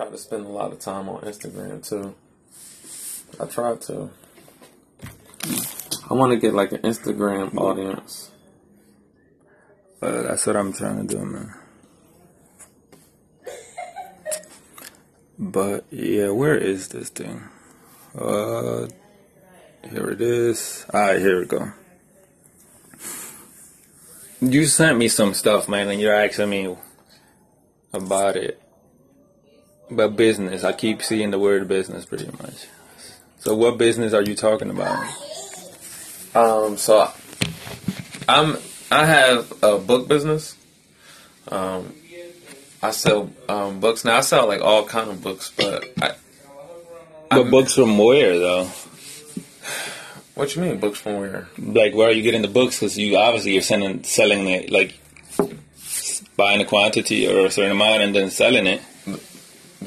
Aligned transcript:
try 0.00 0.08
to 0.08 0.16
spend 0.16 0.46
a 0.46 0.48
lot 0.48 0.72
of 0.72 0.78
time 0.78 1.10
on 1.10 1.20
Instagram 1.22 1.86
too. 1.86 2.14
I 3.38 3.44
try 3.44 3.76
to. 3.76 4.10
I 6.08 6.14
want 6.14 6.32
to 6.32 6.38
get 6.38 6.54
like 6.54 6.72
an 6.72 6.78
Instagram 6.78 7.54
audience. 7.56 8.30
But 10.00 10.22
that's 10.22 10.46
what 10.46 10.56
I'm 10.56 10.72
trying 10.72 11.06
to 11.06 11.14
do, 11.14 11.22
man. 11.22 11.54
But 15.38 15.84
yeah, 15.90 16.30
where 16.30 16.56
is 16.56 16.88
this 16.88 17.10
thing? 17.10 17.42
Uh, 18.18 18.86
here 19.90 20.10
it 20.10 20.22
is. 20.22 20.86
Alright, 20.94 21.20
here 21.20 21.40
we 21.40 21.46
go. 21.46 21.72
You 24.40 24.64
sent 24.64 24.96
me 24.96 25.08
some 25.08 25.34
stuff, 25.34 25.68
man, 25.68 25.88
and 25.88 26.00
you're 26.00 26.14
asking 26.14 26.48
me 26.48 26.74
about 27.92 28.36
it. 28.36 28.62
About 29.90 30.16
business. 30.16 30.62
I 30.62 30.72
keep 30.72 31.02
seeing 31.02 31.30
the 31.30 31.38
word 31.38 31.66
business 31.66 32.04
pretty 32.04 32.26
much. 32.40 32.66
So 33.40 33.56
what 33.56 33.76
business 33.78 34.12
are 34.12 34.22
you 34.22 34.34
talking 34.36 34.70
about? 34.70 35.02
Um, 36.34 36.76
so 36.76 37.10
I'm 38.28 38.56
I 38.92 39.06
have 39.06 39.52
a 39.62 39.78
book 39.78 40.06
business. 40.08 40.56
Um, 41.48 41.92
I 42.82 42.92
sell 42.92 43.30
um, 43.48 43.80
books 43.80 44.04
now. 44.04 44.16
I 44.18 44.20
sell 44.20 44.46
like 44.46 44.60
all 44.60 44.84
kind 44.84 45.10
of 45.10 45.22
books, 45.22 45.52
but 45.56 45.84
I, 46.00 46.12
But 47.30 47.50
books 47.50 47.74
from 47.74 47.98
where 47.98 48.38
though? 48.38 48.64
what 50.34 50.54
you 50.54 50.62
mean 50.62 50.78
books 50.78 51.00
from 51.00 51.18
where? 51.18 51.48
Like 51.58 51.94
where 51.94 52.08
are 52.08 52.12
you 52.12 52.22
getting 52.22 52.42
the 52.42 52.48
books? 52.48 52.78
Because 52.78 52.96
you 52.96 53.16
obviously 53.16 53.52
you're 53.54 53.62
selling 53.62 54.04
selling 54.04 54.46
it 54.48 54.70
like 54.70 54.94
buying 56.36 56.60
a 56.60 56.64
quantity 56.64 57.26
or 57.26 57.46
a 57.46 57.50
certain 57.50 57.72
amount 57.72 58.02
and 58.02 58.14
then 58.14 58.30
selling 58.30 58.66
it. 58.66 58.82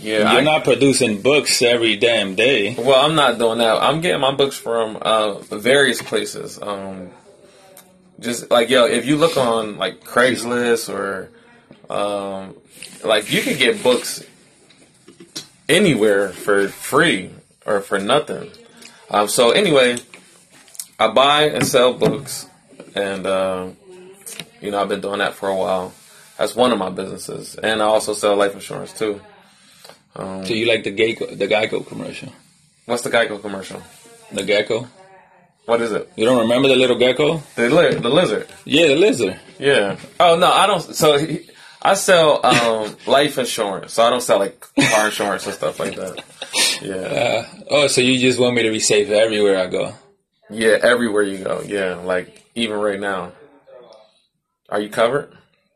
Yeah, 0.03 0.33
You're 0.33 0.41
I- 0.41 0.43
not 0.43 0.63
producing 0.65 1.21
books 1.21 1.61
every 1.61 1.95
damn 1.95 2.35
day. 2.35 2.75
Well, 2.77 3.03
I'm 3.05 3.15
not 3.15 3.37
doing 3.37 3.59
that. 3.59 3.81
I'm 3.81 4.01
getting 4.01 4.19
my 4.19 4.33
books 4.35 4.57
from 4.57 4.97
uh, 5.01 5.35
various 5.39 6.01
places. 6.01 6.61
Um, 6.61 7.09
just 8.19 8.51
like 8.51 8.69
yo, 8.69 8.85
if 8.85 9.05
you 9.05 9.15
look 9.15 9.37
on 9.37 9.77
like 9.77 10.03
Craigslist 10.03 10.93
or 10.93 11.29
um, 11.89 12.55
like 13.03 13.31
you 13.31 13.41
can 13.41 13.57
get 13.57 13.81
books 13.81 14.23
anywhere 15.69 16.29
for 16.29 16.67
free 16.67 17.31
or 17.65 17.79
for 17.79 17.97
nothing. 17.99 18.51
Um, 19.09 19.27
so 19.29 19.51
anyway, 19.51 19.97
I 20.99 21.11
buy 21.11 21.43
and 21.43 21.65
sell 21.65 21.93
books, 21.93 22.45
and 22.93 23.25
uh, 23.25 23.69
you 24.61 24.71
know 24.71 24.81
I've 24.81 24.89
been 24.89 25.01
doing 25.01 25.19
that 25.19 25.33
for 25.35 25.47
a 25.47 25.55
while. 25.55 25.93
That's 26.37 26.55
one 26.55 26.71
of 26.73 26.77
my 26.79 26.89
businesses, 26.89 27.55
and 27.55 27.81
I 27.81 27.85
also 27.85 28.13
sell 28.13 28.35
life 28.35 28.53
insurance 28.53 28.91
too. 28.91 29.21
Um, 30.15 30.45
So 30.45 30.53
you 30.53 30.65
like 30.67 30.83
the 30.83 30.91
Geico, 30.95 31.37
the 31.37 31.47
Geico 31.47 31.85
commercial, 31.85 32.29
what's 32.85 33.01
the 33.03 33.09
Geico 33.09 33.41
commercial? 33.41 33.81
the 34.31 34.43
gecko? 34.43 34.87
What 35.65 35.79
is 35.81 35.91
it? 35.91 36.11
You 36.15 36.25
don't 36.25 36.39
remember 36.39 36.67
the 36.67 36.75
little 36.75 36.97
gecko? 36.97 37.41
The 37.55 37.69
li- 37.69 37.95
the 37.95 38.09
lizard. 38.09 38.47
Yeah, 38.65 38.87
the 38.87 38.95
lizard. 38.95 39.39
Yeah. 39.59 39.97
Oh 40.19 40.35
no, 40.35 40.51
I 40.51 40.65
don't. 40.65 40.81
So 40.81 41.17
he, 41.19 41.47
I 41.81 41.93
sell 41.93 42.43
um, 42.43 42.95
life 43.07 43.37
insurance. 43.37 43.93
So 43.93 44.03
I 44.03 44.09
don't 44.09 44.21
sell 44.21 44.39
like 44.39 44.59
car 44.75 45.05
insurance 45.05 45.45
and 45.45 45.53
stuff 45.55 45.79
like 45.79 45.95
that. 45.95 46.23
Yeah. 46.81 47.45
Uh, 47.53 47.63
oh, 47.69 47.87
so 47.87 48.01
you 48.01 48.19
just 48.19 48.39
want 48.39 48.55
me 48.55 48.63
to 48.63 48.71
be 48.71 48.79
safe 48.79 49.09
everywhere 49.09 49.57
I 49.59 49.67
go? 49.67 49.93
Yeah. 50.49 50.77
Everywhere 50.81 51.23
you 51.23 51.37
go. 51.43 51.61
Yeah. 51.61 51.95
Like 51.95 52.43
even 52.55 52.77
right 52.79 52.99
now. 52.99 53.31
Are 54.69 54.79
you 54.81 54.89
covered? 54.89 55.31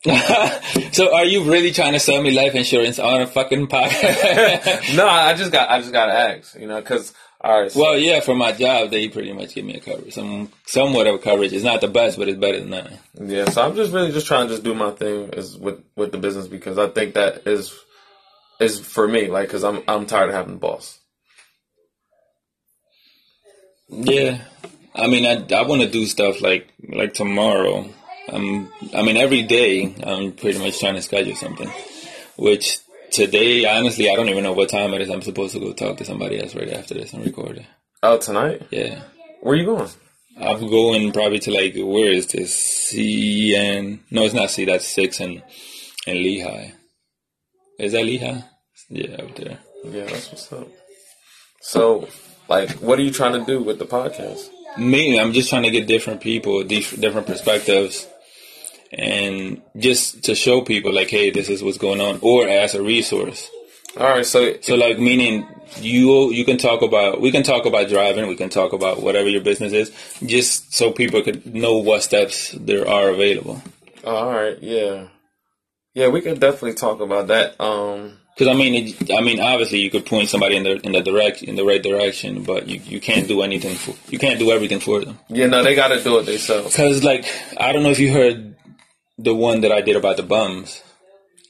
so 0.93 1.13
are 1.15 1.25
you 1.25 1.43
really 1.49 1.71
trying 1.71 1.93
to 1.93 1.99
sell 1.99 2.21
me 2.21 2.31
life 2.31 2.53
insurance 2.55 2.99
on 2.99 3.21
a 3.21 3.27
fucking 3.27 3.67
podcast? 3.75 4.93
No, 4.95 5.07
I 5.07 5.33
just 5.33 5.51
got. 5.51 5.69
I 5.69 5.79
just 5.79 5.91
got 5.91 6.05
to 6.07 6.13
ask. 6.13 6.55
You 6.57 6.67
know, 6.67 6.79
because 6.79 7.13
all 7.41 7.61
right. 7.61 7.71
So, 7.71 7.81
well, 7.81 7.97
yeah, 7.97 8.19
for 8.19 8.35
my 8.35 8.51
job, 8.51 8.91
they 8.91 9.09
pretty 9.09 9.33
much 9.33 9.55
give 9.55 9.65
me 9.65 9.75
a 9.75 9.79
coverage, 9.79 10.13
some 10.13 10.51
somewhat 10.65 11.07
of 11.07 11.15
a 11.15 11.17
coverage. 11.19 11.51
It's 11.53 11.63
not 11.63 11.81
the 11.81 11.87
best, 11.87 12.17
but 12.17 12.29
it's 12.29 12.39
better 12.39 12.59
than 12.59 12.69
nothing. 12.69 12.97
yeah. 13.19 13.49
So 13.49 13.61
I'm 13.61 13.75
just 13.75 13.91
really 13.91 14.11
just 14.11 14.27
trying 14.27 14.47
to 14.47 14.53
just 14.53 14.63
do 14.63 14.73
my 14.73 14.91
thing 14.91 15.29
is 15.33 15.57
with 15.57 15.83
with 15.95 16.11
the 16.11 16.17
business 16.19 16.47
because 16.47 16.77
I 16.77 16.87
think 16.89 17.15
that 17.15 17.47
is 17.47 17.73
is 18.59 18.79
for 18.79 19.07
me. 19.07 19.27
Like, 19.27 19.47
because 19.47 19.63
I'm 19.63 19.83
I'm 19.87 20.05
tired 20.05 20.29
of 20.29 20.35
having 20.35 20.53
the 20.53 20.59
boss. 20.59 20.99
Yeah, 23.89 24.41
I 24.93 25.07
mean, 25.07 25.25
I 25.25 25.55
I 25.55 25.63
want 25.63 25.81
to 25.81 25.89
do 25.89 26.05
stuff 26.05 26.41
like 26.41 26.71
like 26.87 27.13
tomorrow. 27.13 27.89
Um, 28.31 28.71
I 28.93 29.01
mean, 29.03 29.17
every 29.17 29.43
day 29.43 29.95
I'm 30.03 30.31
pretty 30.33 30.59
much 30.59 30.79
trying 30.79 30.95
to 30.95 31.01
schedule 31.01 31.35
something. 31.35 31.69
Which 32.37 32.79
today, 33.11 33.65
honestly, 33.65 34.09
I 34.09 34.15
don't 34.15 34.29
even 34.29 34.43
know 34.43 34.53
what 34.53 34.69
time 34.69 34.93
it 34.93 35.01
is. 35.01 35.09
I'm 35.09 35.21
supposed 35.21 35.53
to 35.53 35.59
go 35.59 35.73
talk 35.73 35.97
to 35.97 36.05
somebody 36.05 36.41
else 36.41 36.55
right 36.55 36.71
after 36.71 36.93
this 36.93 37.13
and 37.13 37.25
record 37.25 37.57
it. 37.57 37.65
Oh, 38.03 38.17
tonight? 38.17 38.61
Yeah, 38.69 39.01
Where 39.41 39.55
you 39.55 39.65
going? 39.65 39.89
I'm 40.39 40.69
going 40.69 41.11
probably 41.13 41.39
to 41.39 41.51
like 41.51 41.73
where 41.75 42.11
is 42.11 42.27
this? 42.27 42.55
C 42.55 43.55
and 43.55 43.99
no, 44.11 44.23
it's 44.23 44.35
not 44.35 44.51
C. 44.51 44.65
That's 44.65 44.85
six 44.87 45.19
and 45.19 45.41
and 46.05 46.17
Lehigh. 46.17 46.73
Is 47.79 47.93
that 47.93 48.05
Lehigh? 48.05 48.41
Yeah, 48.89 49.15
up 49.15 49.35
there. 49.35 49.57
Yeah, 49.85 50.05
that's 50.05 50.31
what's 50.31 50.53
up. 50.53 50.67
So, 51.61 52.07
like, 52.47 52.69
what 52.73 52.99
are 52.99 53.01
you 53.01 53.11
trying 53.11 53.33
to 53.33 53.45
do 53.45 53.63
with 53.63 53.79
the 53.79 53.85
podcast? 53.85 54.49
Me, 54.77 55.19
I'm 55.19 55.33
just 55.33 55.49
trying 55.49 55.63
to 55.63 55.71
get 55.71 55.87
different 55.87 56.21
people, 56.21 56.63
dif- 56.63 56.99
different 57.01 57.25
perspectives, 57.25 58.07
and 58.91 59.61
just 59.77 60.23
to 60.25 60.35
show 60.35 60.61
people 60.61 60.93
like, 60.93 61.09
hey, 61.09 61.29
this 61.29 61.49
is 61.49 61.63
what's 61.63 61.77
going 61.77 62.01
on, 62.01 62.19
or 62.21 62.47
as 62.47 62.75
a 62.75 62.81
resource. 62.81 63.49
All 63.97 64.07
right, 64.07 64.25
so 64.25 64.55
So, 64.61 64.75
like, 64.75 64.99
meaning 64.99 65.47
you 65.81 66.31
you 66.31 66.45
can 66.45 66.57
talk 66.57 66.81
about 66.81 67.19
we 67.19 67.31
can 67.31 67.43
talk 67.43 67.65
about 67.65 67.89
driving, 67.89 68.27
we 68.27 68.35
can 68.35 68.49
talk 68.49 68.71
about 68.73 69.01
whatever 69.01 69.27
your 69.27 69.41
business 69.41 69.73
is, 69.73 69.91
just 70.25 70.73
so 70.73 70.91
people 70.91 71.21
could 71.21 71.45
know 71.53 71.77
what 71.77 72.03
steps 72.03 72.51
there 72.51 72.87
are 72.87 73.09
available. 73.09 73.61
oh, 74.03 74.15
all 74.15 74.31
right, 74.33 74.57
yeah, 74.61 75.07
yeah, 75.93 76.07
we 76.09 76.21
can 76.21 76.39
definitely 76.39 76.73
talk 76.75 76.99
about 77.01 77.27
that. 77.27 77.59
Um, 77.59 78.17
Because 78.37 78.53
I 78.53 78.53
mean, 78.53 78.73
it, 78.75 79.11
I 79.11 79.21
mean, 79.21 79.39
obviously, 79.39 79.79
you 79.79 79.89
could 79.89 80.05
point 80.05 80.29
somebody 80.29 80.55
in 80.57 80.63
the 80.63 80.79
in 80.85 80.91
the 80.91 81.01
direct 81.01 81.41
in 81.41 81.55
the 81.55 81.65
right 81.65 81.81
direction, 81.81 82.43
but 82.43 82.67
you, 82.67 82.79
you 82.85 82.99
can't 83.01 83.27
do 83.27 83.41
anything. 83.41 83.75
For, 83.75 83.95
you 84.11 84.19
can't 84.19 84.37
do 84.39 84.51
everything 84.51 84.79
for 84.79 85.01
them. 85.03 85.17
yeah, 85.29 85.47
no, 85.47 85.63
they 85.63 85.73
got 85.73 85.87
to 85.89 86.03
do 86.03 86.19
it 86.19 86.27
themselves. 86.27 86.71
Because, 86.75 87.03
like, 87.03 87.25
I 87.59 87.73
don't 87.73 87.81
know 87.81 87.89
if 87.89 87.99
you 87.99 88.13
heard 88.13 88.55
the 89.17 89.33
one 89.33 89.61
that 89.61 89.71
I 89.71 89.81
did 89.81 89.95
about 89.95 90.17
the 90.17 90.23
bums. 90.23 90.83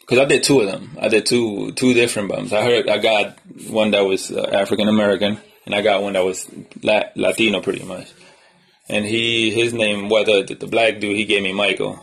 Because 0.01 0.19
I 0.19 0.25
did 0.25 0.44
two 0.44 0.61
of 0.61 0.67
them. 0.72 0.97
I 1.01 1.09
did 1.09 1.25
two 1.25 1.72
two 1.73 1.94
different 1.94 2.29
bums. 2.29 2.53
I 2.53 2.63
heard 2.63 2.88
I 2.89 2.97
got 2.97 3.38
one 3.69 3.91
that 3.91 4.05
was 4.05 4.31
uh, 4.31 4.50
African 4.53 4.88
American, 4.88 5.38
and 5.66 5.75
I 5.75 5.81
got 5.81 6.01
one 6.01 6.13
that 6.13 6.23
was 6.23 6.50
La- 6.81 7.09
Latino, 7.16 7.59
pretty 7.61 7.83
much. 7.83 8.09
And 8.88 9.03
he 9.05 9.51
his 9.51 9.73
name, 9.73 10.07
whether 10.07 10.44
the, 10.44 10.55
the 10.55 10.67
black 10.67 11.00
dude, 11.01 11.17
he 11.17 11.25
gave 11.25 11.44
me 11.44 11.51
Michael, 11.51 12.01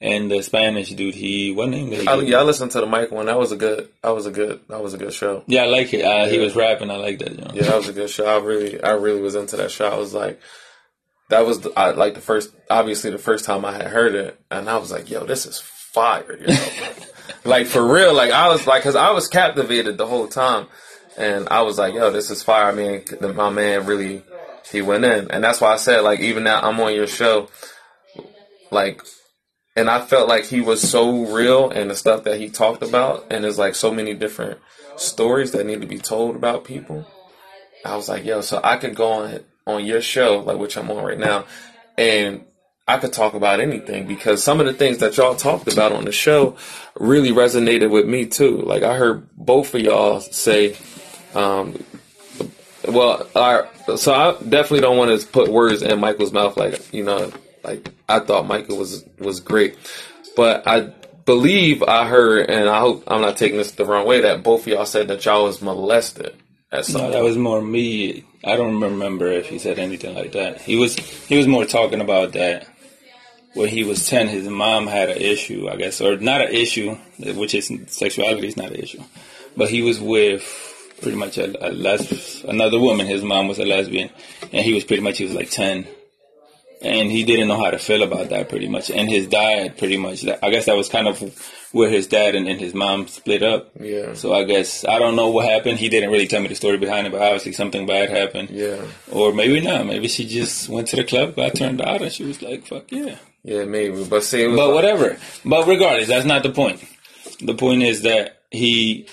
and 0.00 0.30
the 0.30 0.40
Spanish 0.42 0.90
dude, 0.92 1.16
he 1.16 1.52
what 1.52 1.68
name 1.68 1.90
did 1.90 2.02
he? 2.02 2.06
I, 2.06 2.14
give 2.14 2.24
me? 2.26 2.30
yeah, 2.30 2.38
I 2.38 2.42
listened 2.44 2.70
to 2.70 2.80
the 2.80 2.86
Michael 2.86 3.16
one. 3.16 3.26
That 3.26 3.40
was 3.40 3.50
a 3.50 3.56
good. 3.56 3.88
That 4.04 4.14
was 4.14 4.26
a 4.26 4.30
good. 4.30 4.60
That 4.68 4.80
was 4.80 4.94
a 4.94 4.98
good 4.98 5.12
show. 5.12 5.42
Yeah, 5.48 5.62
I 5.64 5.66
like 5.66 5.92
it. 5.92 6.04
Uh, 6.04 6.26
He 6.28 6.38
was 6.38 6.54
rapping. 6.54 6.92
I 6.92 6.96
like 6.96 7.18
that. 7.18 7.32
You 7.32 7.38
know? 7.38 7.50
Yeah, 7.54 7.62
that 7.64 7.76
was 7.76 7.88
a 7.88 7.92
good 7.92 8.08
show. 8.08 8.24
I 8.26 8.38
really, 8.38 8.80
I 8.80 8.92
really 8.92 9.20
was 9.20 9.34
into 9.34 9.56
that 9.56 9.72
show. 9.72 9.88
I 9.88 9.96
was 9.96 10.14
like, 10.14 10.38
that 11.28 11.44
was 11.46 11.60
the, 11.60 11.72
I, 11.78 11.90
like 11.90 12.14
the 12.14 12.20
first, 12.20 12.54
obviously 12.70 13.10
the 13.10 13.18
first 13.18 13.44
time 13.44 13.64
I 13.64 13.72
had 13.72 13.86
heard 13.86 14.14
it, 14.14 14.40
and 14.50 14.68
I 14.68 14.78
was 14.78 14.90
like, 14.90 15.10
yo, 15.10 15.24
this 15.24 15.46
is 15.46 15.60
fire. 15.60 16.38
You 16.40 16.46
know? 16.46 16.66
like 17.44 17.66
for 17.66 17.86
real. 17.86 18.14
Like 18.14 18.30
I 18.30 18.48
was 18.48 18.66
like, 18.66 18.82
cause 18.82 18.96
I 18.96 19.10
was 19.10 19.28
captivated 19.28 19.98
the 19.98 20.06
whole 20.06 20.28
time, 20.28 20.66
and 21.16 21.48
I 21.50 21.62
was 21.62 21.78
like, 21.78 21.94
yo, 21.94 22.10
this 22.10 22.30
is 22.30 22.42
fire. 22.42 22.70
I 22.70 22.74
mean, 22.74 23.04
my 23.34 23.50
man 23.50 23.86
really, 23.86 24.22
he 24.70 24.82
went 24.82 25.04
in, 25.04 25.30
and 25.30 25.44
that's 25.44 25.60
why 25.60 25.72
I 25.72 25.76
said 25.76 26.00
like, 26.00 26.20
even 26.20 26.44
now 26.44 26.60
I'm 26.60 26.80
on 26.80 26.94
your 26.94 27.06
show, 27.06 27.48
like. 28.70 29.02
And 29.76 29.88
I 29.88 30.00
felt 30.00 30.28
like 30.28 30.44
he 30.44 30.60
was 30.60 30.82
so 30.82 31.26
real 31.26 31.70
and 31.70 31.88
the 31.88 31.94
stuff 31.94 32.24
that 32.24 32.40
he 32.40 32.48
talked 32.48 32.82
about, 32.82 33.26
and 33.30 33.44
there's 33.44 33.60
like 33.60 33.76
so 33.76 33.94
many 33.94 34.12
different 34.12 34.58
stories 34.96 35.52
that 35.52 35.64
need 35.66 35.82
to 35.82 35.86
be 35.86 35.98
told 35.98 36.34
about 36.34 36.64
people. 36.64 37.06
I 37.84 37.94
was 37.94 38.08
like, 38.08 38.24
yo, 38.24 38.40
so 38.40 38.60
I 38.64 38.76
could 38.76 38.96
go 38.96 39.12
on 39.12 39.44
on 39.68 39.84
your 39.84 40.00
show, 40.00 40.40
like 40.40 40.58
which 40.58 40.76
I'm 40.76 40.90
on 40.90 41.04
right 41.04 41.18
now, 41.18 41.44
and 41.96 42.44
I 42.88 42.96
could 42.96 43.12
talk 43.12 43.34
about 43.34 43.60
anything 43.60 44.06
because 44.06 44.42
some 44.42 44.60
of 44.60 44.66
the 44.66 44.72
things 44.72 44.98
that 44.98 45.16
y'all 45.18 45.36
talked 45.36 45.70
about 45.70 45.92
on 45.92 46.06
the 46.06 46.12
show 46.12 46.56
really 46.98 47.30
resonated 47.30 47.90
with 47.90 48.06
me 48.06 48.24
too. 48.24 48.62
Like 48.62 48.82
I 48.82 48.96
heard 48.96 49.28
both 49.36 49.74
of 49.74 49.82
y'all 49.82 50.20
say, 50.20 50.74
um, 51.34 51.84
well, 52.88 53.28
I, 53.36 53.68
so 53.96 54.14
I 54.14 54.32
definitely 54.42 54.80
don't 54.80 54.96
want 54.96 55.20
to 55.20 55.26
put 55.26 55.48
words 55.48 55.82
in 55.82 56.00
Michael's 56.00 56.32
mouth. 56.32 56.56
Like 56.56 56.92
you 56.94 57.04
know, 57.04 57.30
like 57.62 57.90
I 58.08 58.20
thought 58.20 58.46
Michael 58.46 58.78
was 58.78 59.04
was 59.18 59.40
great, 59.40 59.76
but 60.34 60.66
I 60.66 60.92
believe 61.26 61.82
I 61.82 62.08
heard, 62.08 62.48
and 62.48 62.70
I 62.70 62.80
hope 62.80 63.04
I'm 63.06 63.20
not 63.20 63.36
taking 63.36 63.58
this 63.58 63.72
the 63.72 63.84
wrong 63.84 64.06
way, 64.06 64.22
that 64.22 64.42
both 64.42 64.62
of 64.62 64.68
y'all 64.68 64.86
said 64.86 65.08
that 65.08 65.26
y'all 65.26 65.44
was 65.44 65.60
molested 65.60 66.34
at 66.72 66.84
some 66.84 67.02
No, 67.02 67.10
that 67.10 67.22
was 67.22 67.36
more 67.36 67.62
me. 67.62 68.24
I 68.44 68.56
don't 68.56 68.80
remember 68.80 69.26
if 69.32 69.46
he 69.48 69.58
said 69.58 69.78
anything 69.78 70.14
like 70.14 70.32
that. 70.32 70.60
He 70.60 70.76
was 70.76 70.96
he 70.96 71.36
was 71.36 71.46
more 71.46 71.64
talking 71.64 72.00
about 72.00 72.32
that 72.32 72.66
when 73.54 73.68
he 73.68 73.84
was 73.84 74.06
ten. 74.06 74.28
His 74.28 74.46
mom 74.48 74.86
had 74.86 75.10
an 75.10 75.18
issue, 75.18 75.68
I 75.68 75.76
guess, 75.76 76.00
or 76.00 76.16
not 76.16 76.42
an 76.42 76.52
issue, 76.52 76.96
which 77.18 77.54
is 77.54 77.70
sexuality 77.88 78.48
is 78.48 78.56
not 78.56 78.70
an 78.70 78.76
issue, 78.76 79.02
but 79.56 79.70
he 79.70 79.82
was 79.82 80.00
with 80.00 80.44
pretty 81.00 81.16
much 81.16 81.38
a, 81.38 81.68
a 81.68 81.70
les- 81.70 82.44
another 82.44 82.78
woman. 82.78 83.06
His 83.06 83.22
mom 83.22 83.48
was 83.48 83.58
a 83.58 83.64
lesbian, 83.64 84.10
and 84.52 84.64
he 84.64 84.72
was 84.72 84.84
pretty 84.84 85.02
much 85.02 85.18
he 85.18 85.24
was 85.24 85.34
like 85.34 85.50
ten, 85.50 85.86
and 86.82 87.10
he 87.10 87.24
didn't 87.24 87.48
know 87.48 87.56
how 87.62 87.70
to 87.70 87.78
feel 87.78 88.02
about 88.02 88.28
that 88.30 88.48
pretty 88.48 88.68
much. 88.68 88.90
And 88.90 89.08
his 89.08 89.26
dad 89.26 89.78
pretty 89.78 89.96
much, 89.96 90.24
I 90.26 90.50
guess 90.50 90.66
that 90.66 90.76
was 90.76 90.88
kind 90.88 91.08
of 91.08 91.20
where 91.72 91.90
his 91.90 92.06
dad 92.06 92.34
and, 92.34 92.48
and 92.48 92.58
his 92.60 92.72
mom 92.74 93.06
split 93.08 93.42
up. 93.42 93.70
Yeah. 93.78 94.14
So 94.14 94.32
I 94.32 94.44
guess 94.44 94.84
I 94.84 94.98
don't 94.98 95.16
know 95.16 95.28
what 95.30 95.46
happened. 95.48 95.78
He 95.78 95.88
didn't 95.88 96.10
really 96.10 96.26
tell 96.26 96.40
me 96.40 96.48
the 96.48 96.54
story 96.54 96.78
behind 96.78 97.06
it, 97.06 97.10
but 97.10 97.20
obviously 97.22 97.52
something 97.52 97.86
bad 97.86 98.10
happened. 98.10 98.50
Yeah. 98.50 98.82
Or 99.12 99.32
maybe 99.32 99.60
not. 99.60 99.86
Maybe 99.86 100.08
she 100.08 100.26
just 100.26 100.68
went 100.68 100.88
to 100.88 100.96
the 100.96 101.04
club, 101.04 101.36
got 101.36 101.54
turned 101.54 101.80
out, 101.80 102.00
and 102.02 102.12
she 102.12 102.24
was 102.24 102.40
like, 102.42 102.66
"Fuck 102.66 102.90
yeah." 102.90 103.16
Yeah, 103.44 103.64
maybe. 103.64 104.04
But 104.04 104.10
was 104.10 104.30
But 104.32 104.48
like- 104.48 104.74
whatever. 104.74 105.18
But 105.44 105.66
regardless, 105.66 106.08
that's 106.08 106.26
not 106.26 106.42
the 106.42 106.50
point. 106.50 106.82
The 107.40 107.54
point 107.54 107.82
is 107.82 108.02
that 108.02 108.42
he, 108.50 109.06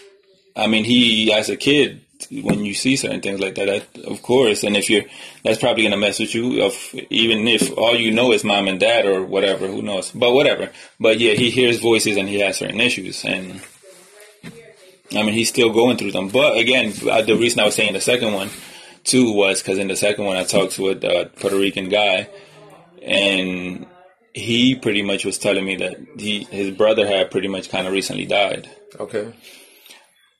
I 0.55 0.67
mean, 0.67 0.83
he 0.85 1.31
as 1.33 1.49
a 1.49 1.55
kid, 1.57 2.01
when 2.31 2.65
you 2.65 2.73
see 2.73 2.95
certain 2.95 3.21
things 3.21 3.39
like 3.39 3.55
that, 3.55 3.67
that 3.67 4.05
of 4.05 4.21
course, 4.21 4.63
and 4.63 4.75
if 4.75 4.89
you're, 4.89 5.03
that's 5.43 5.59
probably 5.59 5.83
gonna 5.83 5.97
mess 5.97 6.19
with 6.19 6.33
you. 6.33 6.63
Of 6.63 6.95
even 7.09 7.47
if 7.47 7.77
all 7.77 7.95
you 7.95 8.11
know 8.11 8.31
is 8.31 8.43
mom 8.43 8.67
and 8.67 8.79
dad 8.79 9.05
or 9.05 9.23
whatever, 9.23 9.67
who 9.67 9.81
knows? 9.81 10.11
But 10.11 10.33
whatever. 10.33 10.71
But 10.99 11.19
yeah, 11.19 11.33
he 11.33 11.49
hears 11.49 11.79
voices 11.79 12.17
and 12.17 12.29
he 12.29 12.39
has 12.39 12.57
certain 12.57 12.79
issues, 12.79 13.23
and 13.25 13.61
I 15.11 15.23
mean, 15.23 15.33
he's 15.33 15.49
still 15.49 15.71
going 15.71 15.97
through 15.97 16.11
them. 16.11 16.29
But 16.29 16.57
again, 16.57 16.93
uh, 17.09 17.21
the 17.21 17.35
reason 17.35 17.59
I 17.59 17.65
was 17.65 17.75
saying 17.75 17.93
the 17.93 18.01
second 18.01 18.33
one 18.33 18.49
too 19.03 19.33
was 19.33 19.61
because 19.61 19.77
in 19.77 19.87
the 19.87 19.95
second 19.95 20.25
one 20.25 20.37
I 20.37 20.43
talked 20.43 20.73
to 20.73 20.89
a 20.89 21.25
Puerto 21.27 21.57
Rican 21.57 21.89
guy, 21.89 22.27
and 23.01 23.85
he 24.33 24.75
pretty 24.75 25.01
much 25.01 25.23
was 25.25 25.37
telling 25.37 25.63
me 25.63 25.77
that 25.77 25.97
he 26.17 26.43
his 26.45 26.71
brother 26.71 27.07
had 27.07 27.31
pretty 27.31 27.47
much 27.47 27.69
kind 27.69 27.87
of 27.87 27.93
recently 27.93 28.25
died. 28.25 28.69
Okay. 28.99 29.33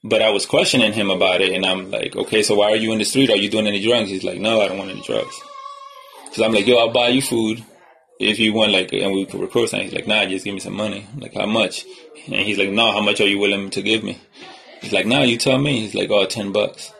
But 0.08 0.22
I 0.22 0.30
was 0.30 0.46
questioning 0.46 0.92
him 0.92 1.10
about 1.10 1.40
it, 1.40 1.52
and 1.52 1.66
I'm 1.66 1.90
like, 1.90 2.14
okay, 2.14 2.42
so 2.42 2.54
why 2.54 2.70
are 2.70 2.76
you 2.76 2.92
in 2.92 2.98
the 2.98 3.04
street? 3.04 3.30
Are 3.30 3.36
you 3.36 3.50
doing 3.50 3.66
any 3.66 3.82
drugs? 3.82 4.08
He's 4.08 4.24
like, 4.24 4.38
no, 4.38 4.60
I 4.60 4.68
don't 4.68 4.78
want 4.78 4.90
any 4.90 5.02
drugs. 5.02 5.34
So 6.32 6.44
I'm 6.44 6.52
like, 6.52 6.66
yo, 6.66 6.76
I'll 6.76 6.92
buy 6.92 7.08
you 7.08 7.22
food 7.22 7.64
if 8.20 8.38
you 8.38 8.52
want, 8.52 8.72
like, 8.72 8.92
and 8.92 9.12
we 9.12 9.26
could 9.26 9.40
record 9.40 9.68
something. 9.68 9.88
He's 9.88 9.94
like, 9.94 10.06
nah, 10.06 10.24
just 10.26 10.44
give 10.44 10.54
me 10.54 10.60
some 10.60 10.74
money. 10.74 11.06
I'm 11.12 11.20
like, 11.20 11.34
how 11.34 11.46
much? 11.46 11.84
And 12.26 12.34
he's 12.34 12.58
like, 12.58 12.70
no, 12.70 12.92
how 12.92 13.00
much 13.00 13.20
are 13.20 13.26
you 13.26 13.38
willing 13.38 13.70
to 13.70 13.82
give 13.82 14.04
me? 14.04 14.20
He's 14.80 14.92
like, 14.92 15.06
nah, 15.06 15.22
you 15.22 15.38
tell 15.38 15.58
me. 15.58 15.80
He's 15.80 15.94
like, 15.94 16.10
oh, 16.10 16.26
10 16.26 16.52
bucks. 16.52 16.92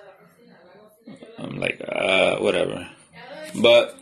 I'm 1.38 1.60
like, 1.60 1.80
uh, 1.86 2.36
whatever. 2.38 2.88
But 3.54 3.96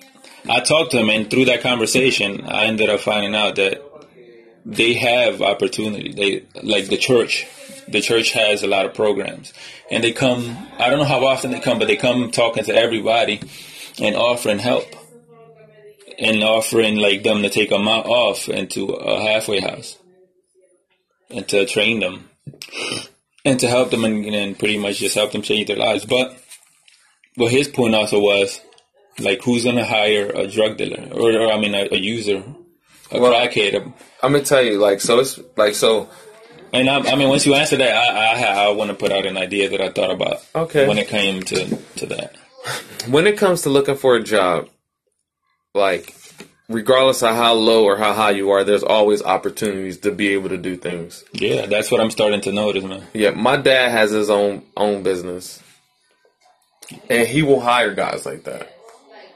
I 0.48 0.60
talked 0.60 0.92
to 0.92 0.98
him, 0.98 1.10
and 1.10 1.30
through 1.30 1.46
that 1.46 1.60
conversation, 1.60 2.44
I 2.46 2.64
ended 2.66 2.88
up 2.90 3.00
finding 3.00 3.34
out 3.34 3.56
that 3.56 3.82
they 4.64 4.94
have 4.94 5.42
opportunity. 5.42 6.12
They 6.12 6.62
like 6.62 6.86
the 6.86 6.96
church. 6.96 7.46
The 7.88 8.00
church 8.00 8.32
has 8.32 8.62
a 8.62 8.66
lot 8.66 8.86
of 8.86 8.94
programs, 8.94 9.52
and 9.90 10.02
they 10.02 10.12
come. 10.12 10.56
I 10.78 10.88
don't 10.88 10.98
know 10.98 11.04
how 11.04 11.24
often 11.26 11.50
they 11.50 11.60
come, 11.60 11.78
but 11.78 11.86
they 11.88 11.96
come 11.96 12.30
talking 12.30 12.64
to 12.64 12.74
everybody 12.74 13.40
and 14.00 14.16
offering 14.16 14.58
help 14.58 14.86
and 16.18 16.42
offering 16.42 16.96
like 16.96 17.22
them 17.22 17.42
to 17.42 17.50
take 17.50 17.70
a 17.70 17.78
month 17.78 18.06
off 18.06 18.48
into 18.48 18.86
a 18.92 19.20
halfway 19.20 19.60
house 19.60 19.98
and 21.30 21.46
to 21.48 21.66
train 21.66 22.00
them 22.00 22.30
and 23.44 23.58
to 23.60 23.68
help 23.68 23.90
them 23.90 24.04
and, 24.04 24.24
and 24.26 24.58
pretty 24.58 24.78
much 24.78 24.98
just 24.98 25.14
help 25.14 25.32
them 25.32 25.42
change 25.42 25.66
their 25.66 25.76
lives. 25.76 26.04
But 26.04 26.36
but 27.36 27.50
his 27.50 27.68
point 27.68 27.94
also 27.94 28.20
was 28.20 28.60
like 29.18 29.42
who's 29.42 29.64
gonna 29.64 29.84
hire 29.84 30.26
a 30.28 30.46
drug 30.46 30.76
dealer 30.76 31.08
or, 31.12 31.32
or 31.32 31.52
I 31.52 31.58
mean 31.58 31.74
a, 31.74 31.88
a 31.92 31.98
user, 31.98 32.42
a 33.10 33.20
Well- 33.20 33.32
crackhead, 33.32 33.92
I'm 34.22 34.32
gonna 34.32 34.44
tell 34.44 34.62
you, 34.62 34.78
like, 34.78 35.00
so 35.00 35.18
it's 35.20 35.38
like, 35.56 35.74
so 35.74 36.08
And 36.74 36.90
I, 36.90 36.98
I 37.12 37.16
mean, 37.16 37.28
once 37.28 37.46
you 37.46 37.54
answer 37.54 37.76
that, 37.76 37.94
I 37.94 38.64
I, 38.64 38.66
I 38.66 38.70
want 38.72 38.90
to 38.90 38.96
put 38.96 39.12
out 39.12 39.26
an 39.26 39.36
idea 39.36 39.68
that 39.70 39.80
I 39.80 39.90
thought 39.90 40.10
about. 40.10 40.44
Okay. 40.54 40.86
When 40.88 40.98
it 40.98 41.08
came 41.08 41.42
to 41.42 41.76
to 41.96 42.06
that. 42.06 42.36
when 43.08 43.26
it 43.26 43.36
comes 43.38 43.62
to 43.62 43.70
looking 43.70 43.96
for 43.96 44.16
a 44.16 44.22
job, 44.22 44.68
like, 45.74 46.14
regardless 46.68 47.22
of 47.22 47.34
how 47.34 47.54
low 47.54 47.84
or 47.84 47.96
how 47.96 48.12
high 48.12 48.30
you 48.30 48.50
are, 48.50 48.64
there's 48.64 48.82
always 48.82 49.22
opportunities 49.22 49.98
to 49.98 50.10
be 50.12 50.28
able 50.28 50.48
to 50.48 50.56
do 50.58 50.76
things. 50.76 51.24
Yeah, 51.32 51.66
that's 51.66 51.90
what 51.90 52.00
I'm 52.00 52.10
starting 52.10 52.40
to 52.42 52.52
notice, 52.52 52.84
man. 52.84 53.04
Yeah, 53.12 53.30
my 53.30 53.56
dad 53.56 53.90
has 53.90 54.10
his 54.10 54.30
own 54.30 54.62
own 54.76 55.02
business, 55.02 55.62
and 57.10 57.26
he 57.28 57.42
will 57.42 57.60
hire 57.60 57.94
guys 57.94 58.24
like 58.24 58.44
that. 58.44 58.70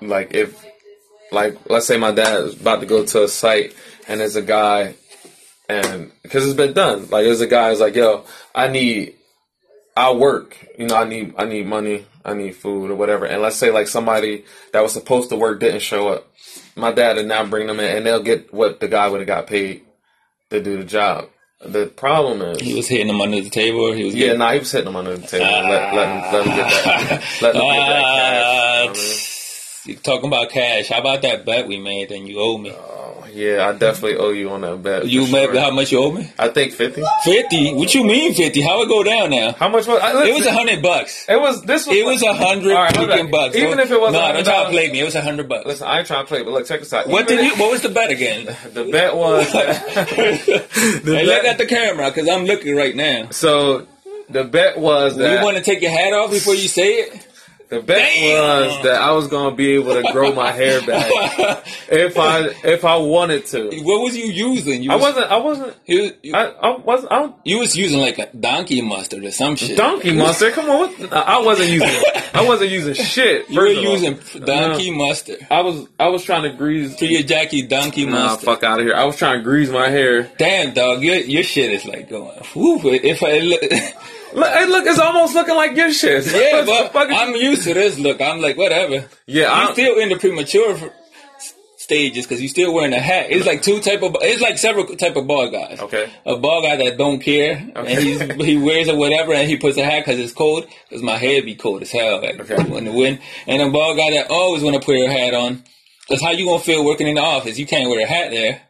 Like 0.00 0.34
if, 0.34 0.64
like 1.32 1.58
let's 1.68 1.86
say 1.86 1.96
my 1.98 2.12
dad 2.12 2.44
is 2.44 2.60
about 2.60 2.80
to 2.80 2.86
go 2.86 3.04
to 3.04 3.24
a 3.24 3.28
site 3.28 3.74
and 4.06 4.20
there's 4.20 4.36
a 4.36 4.42
guy, 4.42 4.94
and 5.68 6.10
because 6.22 6.46
it's 6.46 6.56
been 6.56 6.72
done, 6.74 7.02
like 7.10 7.24
there's 7.24 7.40
a 7.40 7.46
guy 7.46 7.70
who's 7.70 7.80
like, 7.80 7.94
"Yo, 7.94 8.24
I 8.54 8.68
need, 8.68 9.14
I 9.96 10.12
work, 10.12 10.56
you 10.78 10.86
know, 10.86 10.96
I 10.96 11.04
need, 11.04 11.34
I 11.38 11.44
need 11.44 11.66
money, 11.66 12.06
I 12.24 12.34
need 12.34 12.56
food 12.56 12.90
or 12.90 12.94
whatever." 12.94 13.26
And 13.26 13.42
let's 13.42 13.56
say 13.56 13.70
like 13.70 13.88
somebody 13.88 14.44
that 14.72 14.82
was 14.82 14.92
supposed 14.92 15.30
to 15.30 15.36
work 15.36 15.60
didn't 15.60 15.80
show 15.82 16.08
up, 16.08 16.30
my 16.76 16.92
dad 16.92 17.16
would 17.16 17.26
now 17.26 17.44
bring 17.44 17.66
them 17.66 17.80
in, 17.80 17.96
and 17.98 18.06
they'll 18.06 18.22
get 18.22 18.52
what 18.52 18.80
the 18.80 18.88
guy 18.88 19.08
would 19.08 19.20
have 19.20 19.26
got 19.26 19.46
paid 19.46 19.82
to 20.50 20.62
do 20.62 20.78
the 20.78 20.84
job. 20.84 21.28
The 21.64 21.86
problem 21.86 22.40
is, 22.42 22.60
He 22.60 22.74
was 22.74 22.86
hitting 22.88 23.08
them 23.08 23.20
under 23.20 23.40
the 23.40 23.50
table. 23.50 23.80
Or 23.90 23.94
he 23.94 24.04
was 24.04 24.14
yeah, 24.14 24.26
getting, 24.28 24.38
nah, 24.38 24.52
he 24.52 24.60
was 24.60 24.70
hitting 24.70 24.84
them 24.86 24.96
under 24.96 25.16
the 25.16 25.26
table. 25.26 25.44
let, 25.44 25.92
let, 25.92 26.08
him, 26.08 26.32
let 26.32 26.46
him 26.46 26.54
get 26.54 26.70
that. 26.70 27.24
Let 27.42 27.56
him 27.56 27.68
get 27.68 27.86
that 27.88 28.04
Ah, 28.04 28.12
cash. 28.14 28.96
you 29.84 29.94
know 29.94 29.94
you 29.94 29.96
talking 29.96 30.28
about 30.28 30.50
cash? 30.50 30.88
How 30.88 31.00
about 31.00 31.22
that 31.22 31.44
bet 31.44 31.66
we 31.66 31.78
made 31.78 32.12
and 32.12 32.28
you 32.28 32.38
owe 32.40 32.58
me? 32.58 32.70
I 32.70 33.06
mean? 33.06 33.07
Yeah, 33.38 33.68
I 33.68 33.72
definitely 33.72 34.16
owe 34.18 34.30
you 34.30 34.50
on 34.50 34.62
that 34.62 34.82
bet. 34.82 35.06
You 35.06 35.24
sure. 35.26 35.60
how 35.60 35.70
much 35.70 35.92
you 35.92 36.00
owe 36.00 36.10
me? 36.10 36.32
I 36.36 36.48
think 36.48 36.72
fifty. 36.72 37.04
Fifty? 37.22 37.72
What 37.72 37.94
you 37.94 38.02
mean 38.02 38.34
fifty? 38.34 38.60
How 38.60 38.82
it 38.82 38.88
go 38.88 39.04
down 39.04 39.30
now? 39.30 39.52
How 39.52 39.68
much 39.68 39.86
was? 39.86 40.00
I, 40.00 40.26
It 40.26 40.34
was 40.34 40.44
a 40.44 40.52
hundred 40.52 40.82
bucks. 40.82 41.24
It 41.28 41.40
was 41.40 41.62
this. 41.62 41.86
Was, 41.86 41.96
It 41.96 42.04
was 42.04 42.22
a 42.22 42.34
hundred 42.34 42.74
right, 42.74 42.92
freaking 42.92 43.30
bucks. 43.30 43.54
Even 43.54 43.78
if 43.78 43.92
it 43.92 44.00
was 44.00 44.12
no, 44.12 44.18
$100, 44.18 44.34
don't 44.34 44.44
try 44.44 44.64
to 44.64 44.70
play 44.70 44.90
me. 44.90 45.00
It 45.00 45.04
was 45.04 45.14
a 45.14 45.22
hundred 45.22 45.48
bucks. 45.48 45.66
Listen, 45.66 45.86
I 45.86 45.98
ain't 45.98 46.08
trying 46.08 46.24
to 46.24 46.28
play, 46.28 46.42
but 46.42 46.52
look, 46.52 46.66
check 46.66 46.80
this 46.80 46.92
out. 46.92 47.06
What 47.06 47.30
Even 47.30 47.44
did 47.44 47.52
you? 47.52 47.62
What 47.62 47.70
was 47.70 47.82
the 47.82 47.90
bet 47.90 48.10
again? 48.10 48.56
The 48.78 48.84
bet 48.90 49.16
was. 49.16 49.46
hey, 49.52 51.24
look 51.24 51.44
at 51.44 51.58
the 51.58 51.66
camera 51.66 52.10
because 52.10 52.28
I'm 52.28 52.44
looking 52.44 52.74
right 52.74 52.94
now. 52.94 53.30
so 53.30 53.86
the 54.28 54.44
bet 54.44 54.78
was 54.78 55.16
that 55.16 55.38
You 55.38 55.44
want 55.44 55.56
to 55.56 55.62
take 55.62 55.80
your 55.80 55.90
hat 55.90 56.12
off 56.12 56.30
before 56.30 56.54
you 56.54 56.68
say 56.68 56.94
it? 56.94 57.27
The 57.68 57.80
bet 57.80 58.14
Damn. 58.14 58.66
was 58.66 58.82
that 58.84 58.94
I 59.02 59.10
was 59.10 59.28
gonna 59.28 59.54
be 59.54 59.72
able 59.74 60.00
to 60.00 60.12
grow 60.12 60.32
my 60.32 60.52
hair 60.52 60.80
back 60.86 61.10
if 61.90 62.16
I 62.16 62.46
if 62.64 62.84
I 62.84 62.96
wanted 62.96 63.44
to. 63.46 63.64
What 63.82 64.02
was 64.02 64.16
you 64.16 64.24
using? 64.24 64.82
You 64.82 64.90
I 64.92 64.94
was, 64.94 65.02
wasn't. 65.02 65.30
I 65.30 65.36
wasn't. 65.36 65.76
You, 65.84 66.12
you, 66.22 66.34
I, 66.34 66.46
I 66.46 66.76
wasn't. 66.78 67.12
I 67.12 67.32
you 67.44 67.58
was 67.58 67.76
using 67.76 68.00
like 68.00 68.18
a 68.18 68.34
donkey 68.34 68.80
mustard 68.80 69.22
or 69.22 69.30
some 69.30 69.56
shit. 69.56 69.76
Donkey 69.76 70.14
mustard? 70.14 70.54
come 70.54 70.70
on! 70.70 70.78
What? 70.78 71.12
I 71.12 71.40
wasn't 71.40 71.68
using. 71.68 72.02
I 72.32 72.46
wasn't 72.46 72.70
using 72.70 72.94
shit. 73.04 73.50
You 73.50 73.60
were 73.60 73.66
using 73.66 74.18
donkey 74.46 74.90
mustard. 74.90 75.46
I 75.50 75.60
was. 75.60 75.86
I 76.00 76.08
was 76.08 76.24
trying 76.24 76.44
to 76.44 76.56
grease. 76.56 76.96
To 76.96 77.06
your 77.06 77.22
Jackie 77.22 77.66
donkey 77.66 78.06
Mustard. 78.06 78.18
Nah, 78.18 78.26
mustard. 78.28 78.44
fuck 78.46 78.62
out 78.62 78.80
of 78.80 78.86
here. 78.86 78.94
I 78.94 79.04
was 79.04 79.16
trying 79.16 79.40
to 79.40 79.44
grease 79.44 79.68
my 79.68 79.90
hair. 79.90 80.30
Damn, 80.38 80.72
dog, 80.72 81.02
your 81.02 81.16
your 81.16 81.42
shit 81.42 81.70
is 81.70 81.84
like 81.84 82.08
going. 82.08 82.38
If 82.54 83.22
I 83.22 83.92
look, 84.34 84.48
hey, 84.48 84.66
look, 84.66 84.86
it's 84.86 84.98
almost 84.98 85.34
looking 85.34 85.54
like 85.56 85.76
your 85.76 85.92
shit. 85.92 86.26
yeah, 86.26 86.88
but 86.92 87.12
I'm 87.12 87.34
used 87.34 87.64
to 87.64 87.74
this 87.74 87.98
look. 87.98 88.20
I'm 88.20 88.40
like 88.40 88.56
whatever. 88.56 89.08
yeah, 89.26 89.52
I'm 89.52 89.72
still 89.72 89.98
in 89.98 90.08
the 90.08 90.16
premature 90.16 90.72
f- 90.76 90.90
stages 91.76 92.26
because 92.26 92.40
you're 92.42 92.48
still 92.48 92.74
wearing 92.74 92.92
a 92.92 93.00
hat. 93.00 93.26
It's 93.30 93.46
like 93.46 93.62
two 93.62 93.80
type 93.80 94.02
of. 94.02 94.16
It's 94.20 94.42
like 94.42 94.58
several 94.58 94.84
type 94.96 95.16
of 95.16 95.26
ball 95.26 95.50
guys. 95.50 95.80
Okay. 95.80 96.10
A 96.26 96.36
ball 96.36 96.62
guy 96.62 96.76
that 96.76 96.98
don't 96.98 97.20
care 97.20 97.66
Okay. 97.76 97.94
and 97.94 98.02
he's, 98.04 98.20
he 98.46 98.56
wears 98.58 98.88
it 98.88 98.96
whatever 98.96 99.32
and 99.34 99.48
he 99.48 99.56
puts 99.56 99.76
a 99.78 99.84
hat 99.84 100.04
because 100.04 100.20
it's 100.20 100.32
cold 100.32 100.66
because 100.88 101.02
my 101.02 101.16
hair 101.16 101.42
be 101.42 101.54
cold 101.54 101.82
as 101.82 101.90
hell 101.90 102.20
like 102.20 102.38
Okay. 102.40 102.76
in 102.78 102.84
the 102.84 102.92
wind. 102.92 103.20
And 103.46 103.62
a 103.62 103.70
ball 103.70 103.94
guy 103.96 104.10
that 104.16 104.30
always 104.30 104.62
want 104.62 104.76
to 104.76 104.82
put 104.84 104.96
a 104.96 105.08
hat 105.10 105.34
on. 105.34 105.64
That's 106.08 106.22
how 106.22 106.30
you 106.30 106.46
gonna 106.46 106.62
feel 106.62 106.84
working 106.84 107.06
in 107.06 107.16
the 107.16 107.20
office. 107.22 107.58
You 107.58 107.66
can't 107.66 107.88
wear 107.90 108.00
a 108.04 108.08
hat 108.08 108.30
there. 108.30 108.62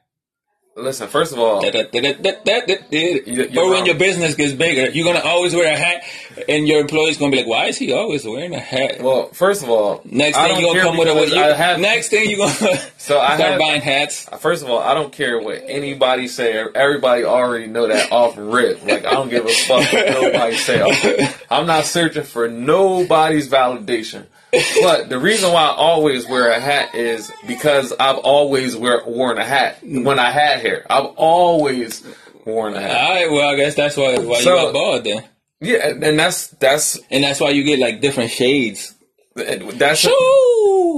Listen. 0.78 1.08
First 1.08 1.32
of 1.32 1.38
all, 1.38 1.60
That- 1.60 1.72
that- 1.72 2.44
that- 2.44 2.92
You- 2.92 3.50
Or 3.60 3.70
when 3.70 3.84
your 3.86 3.94
business 3.96 4.34
gets 4.34 4.52
bigger, 4.52 4.90
you're 4.90 5.04
gonna 5.04 5.24
always 5.24 5.54
wear 5.54 5.72
a 5.72 5.76
hat, 5.76 6.02
and 6.48 6.66
your 6.68 6.80
employees 6.80 7.18
gonna 7.18 7.30
be 7.32 7.38
like, 7.38 7.46
"Why 7.46 7.66
is 7.66 7.76
he 7.78 7.92
always 7.92 8.24
wearing 8.24 8.54
a 8.54 8.58
hat?" 8.60 9.00
well, 9.02 9.28
first 9.32 9.62
of 9.62 9.70
all, 9.70 10.00
Next 10.04 10.36
I 10.36 10.48
thing 10.48 10.60
you 10.60 10.66
gonna 10.66 10.80
come 10.80 10.96
with 10.96 11.08
a 11.08 11.26
you, 11.28 11.42
have. 11.42 11.78
next 11.80 12.08
thing 12.08 12.30
you 12.30 12.36
gonna 12.38 12.52
So 12.98 13.18
I 13.20 13.36
start 13.36 13.50
have- 13.52 13.60
buying 13.60 13.80
hats. 13.80 14.26
First 14.40 14.62
of 14.62 14.70
all, 14.70 14.78
I 14.78 14.94
don't 14.94 15.12
care 15.12 15.38
what 15.38 15.62
anybody 15.66 16.28
say. 16.28 16.62
Everybody 16.74 17.24
already 17.24 17.66
know 17.66 17.86
that 17.88 18.10
off 18.12 18.34
rip. 18.36 18.84
Like 18.86 19.04
I 19.04 19.10
don't 19.12 19.28
give 19.30 19.44
a 19.46 19.48
fuck 19.48 19.92
what 19.92 20.06
nobody 20.10 20.56
say. 20.56 21.28
I'm 21.50 21.66
not 21.66 21.84
searching 21.86 22.22
for 22.24 22.48
nobody's 22.48 23.48
validation. 23.48 24.24
But 24.50 25.08
the 25.08 25.18
reason 25.18 25.52
why 25.52 25.62
I 25.62 25.74
always 25.74 26.26
wear 26.26 26.50
a 26.50 26.60
hat 26.60 26.94
is 26.94 27.30
because 27.46 27.92
I've 27.98 28.18
always 28.18 28.76
wear, 28.76 29.02
worn 29.06 29.38
a 29.38 29.44
hat 29.44 29.82
mm. 29.82 30.04
when 30.04 30.18
I 30.18 30.30
had 30.30 30.60
hair. 30.60 30.86
I've 30.88 31.12
always 31.16 32.06
worn 32.44 32.74
a 32.74 32.80
hat. 32.80 32.96
All 32.96 33.14
right, 33.14 33.30
well 33.30 33.48
I 33.48 33.56
guess 33.56 33.74
that's 33.74 33.96
why 33.96 34.18
why 34.18 34.40
So- 34.40 34.56
you 34.56 34.62
got 34.62 34.72
bald 34.72 35.04
then, 35.04 35.24
Yeah, 35.60 35.88
and 35.88 36.18
that's 36.18 36.48
that's 36.48 36.98
and 37.10 37.24
that's 37.24 37.40
why 37.40 37.50
you 37.50 37.64
get 37.64 37.78
like 37.78 38.00
different 38.00 38.30
shades. 38.30 38.94
that's 39.34 40.04
a, 40.04 40.10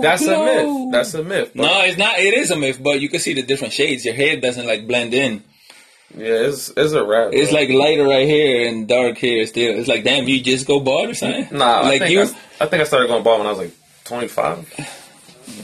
that's 0.02 0.22
a 0.24 0.38
myth. 0.38 0.92
That's 0.92 1.14
a 1.14 1.22
myth. 1.22 1.50
But 1.54 1.62
no, 1.62 1.84
it's 1.84 1.98
not. 1.98 2.18
It 2.18 2.34
is 2.34 2.50
a 2.50 2.56
myth, 2.56 2.80
but 2.82 3.00
you 3.00 3.08
can 3.08 3.20
see 3.20 3.34
the 3.34 3.42
different 3.42 3.74
shades. 3.74 4.04
Your 4.04 4.14
hair 4.14 4.40
doesn't 4.40 4.66
like 4.66 4.86
blend 4.86 5.12
in. 5.12 5.42
Yeah, 6.16 6.48
it's 6.48 6.72
it's 6.76 6.92
a 6.92 7.04
wrap. 7.04 7.32
It's 7.32 7.50
bro. 7.50 7.60
like 7.60 7.68
lighter 7.68 8.04
right 8.04 8.26
here 8.26 8.68
and 8.68 8.88
dark 8.88 9.18
here 9.18 9.46
still. 9.46 9.78
It's 9.78 9.88
like 9.88 10.04
damn, 10.04 10.26
you 10.26 10.42
just 10.42 10.66
go 10.66 10.80
bald 10.80 11.10
or 11.10 11.14
something. 11.14 11.48
nah. 11.56 11.82
like 11.82 12.08
you, 12.10 12.22
I, 12.22 12.34
I 12.60 12.66
think 12.66 12.80
I 12.82 12.84
started 12.84 13.08
going 13.08 13.22
bald 13.24 13.38
when 13.40 13.46
I 13.46 13.50
was 13.50 13.58
like 13.58 13.72
twenty 14.04 14.28
five. 14.28 14.66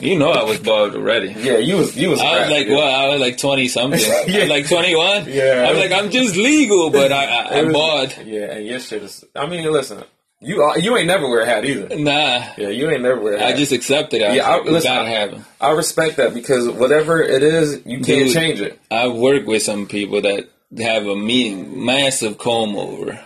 you 0.00 0.18
know 0.18 0.30
I 0.32 0.42
was 0.44 0.58
bald 0.58 0.94
already. 0.94 1.28
Yeah, 1.38 1.58
you 1.58 1.76
was 1.76 1.96
you 1.96 2.10
was. 2.10 2.20
I 2.20 2.40
was 2.40 2.50
like, 2.50 2.66
yeah. 2.66 2.74
well, 2.74 3.04
I 3.04 3.08
was 3.12 3.20
like 3.20 3.38
twenty 3.38 3.68
something, 3.68 4.00
Yeah. 4.26 4.44
like 4.44 4.68
twenty 4.68 4.96
one. 4.96 5.26
Yeah. 5.28 5.66
I'm 5.68 5.76
like, 5.76 5.92
I'm 5.92 6.10
just 6.10 6.36
legal, 6.36 6.90
but 6.90 7.12
I, 7.12 7.24
I, 7.58 7.62
was- 7.62 7.72
bald. 7.72 8.16
Yeah, 8.26 8.52
and 8.52 8.66
your 8.66 8.80
shit 8.80 9.02
is. 9.02 9.24
I 9.34 9.46
mean, 9.46 9.70
listen, 9.70 10.02
you 10.40 10.62
are- 10.62 10.78
you 10.78 10.96
ain't 10.96 11.06
never 11.06 11.28
wear 11.28 11.40
a 11.42 11.46
hat 11.46 11.64
either. 11.64 11.96
Nah, 11.96 12.44
Yeah, 12.56 12.68
you 12.68 12.90
ain't 12.90 13.02
never 13.02 13.20
wear 13.20 13.34
a 13.34 13.38
hat. 13.40 13.54
I 13.54 13.56
just 13.56 13.72
accepted 13.72 14.22
it. 14.22 14.34
Yeah, 14.34 14.48
I- 14.48 14.54
I, 14.54 14.56
like, 14.56 14.64
listen, 14.66 14.92
it 14.92 14.94
gotta 14.94 15.44
I-. 15.60 15.68
I 15.68 15.72
respect 15.72 16.16
that 16.16 16.34
because 16.34 16.68
whatever 16.68 17.22
it 17.22 17.42
is, 17.42 17.82
you 17.86 18.00
can't 18.00 18.32
change 18.32 18.60
it. 18.60 18.78
I 18.90 19.08
work 19.08 19.46
with 19.46 19.62
some 19.62 19.86
people 19.86 20.20
that 20.22 20.48
have 20.78 21.06
a 21.06 21.14
mean, 21.16 21.84
massive 21.84 22.38
comb 22.38 22.74
over. 22.76 23.24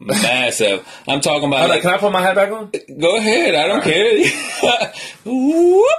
Massive. 0.00 0.86
I'm 1.08 1.20
talking 1.20 1.48
about. 1.48 1.68
Like, 1.68 1.82
can 1.82 1.92
I 1.94 1.98
put 1.98 2.12
my 2.12 2.22
hat 2.22 2.34
back 2.36 2.50
on? 2.52 2.70
go 3.00 3.16
ahead. 3.16 3.54
I 3.54 3.66
don't 3.66 3.82
care. 3.82 4.92
Whoop. 5.24 5.90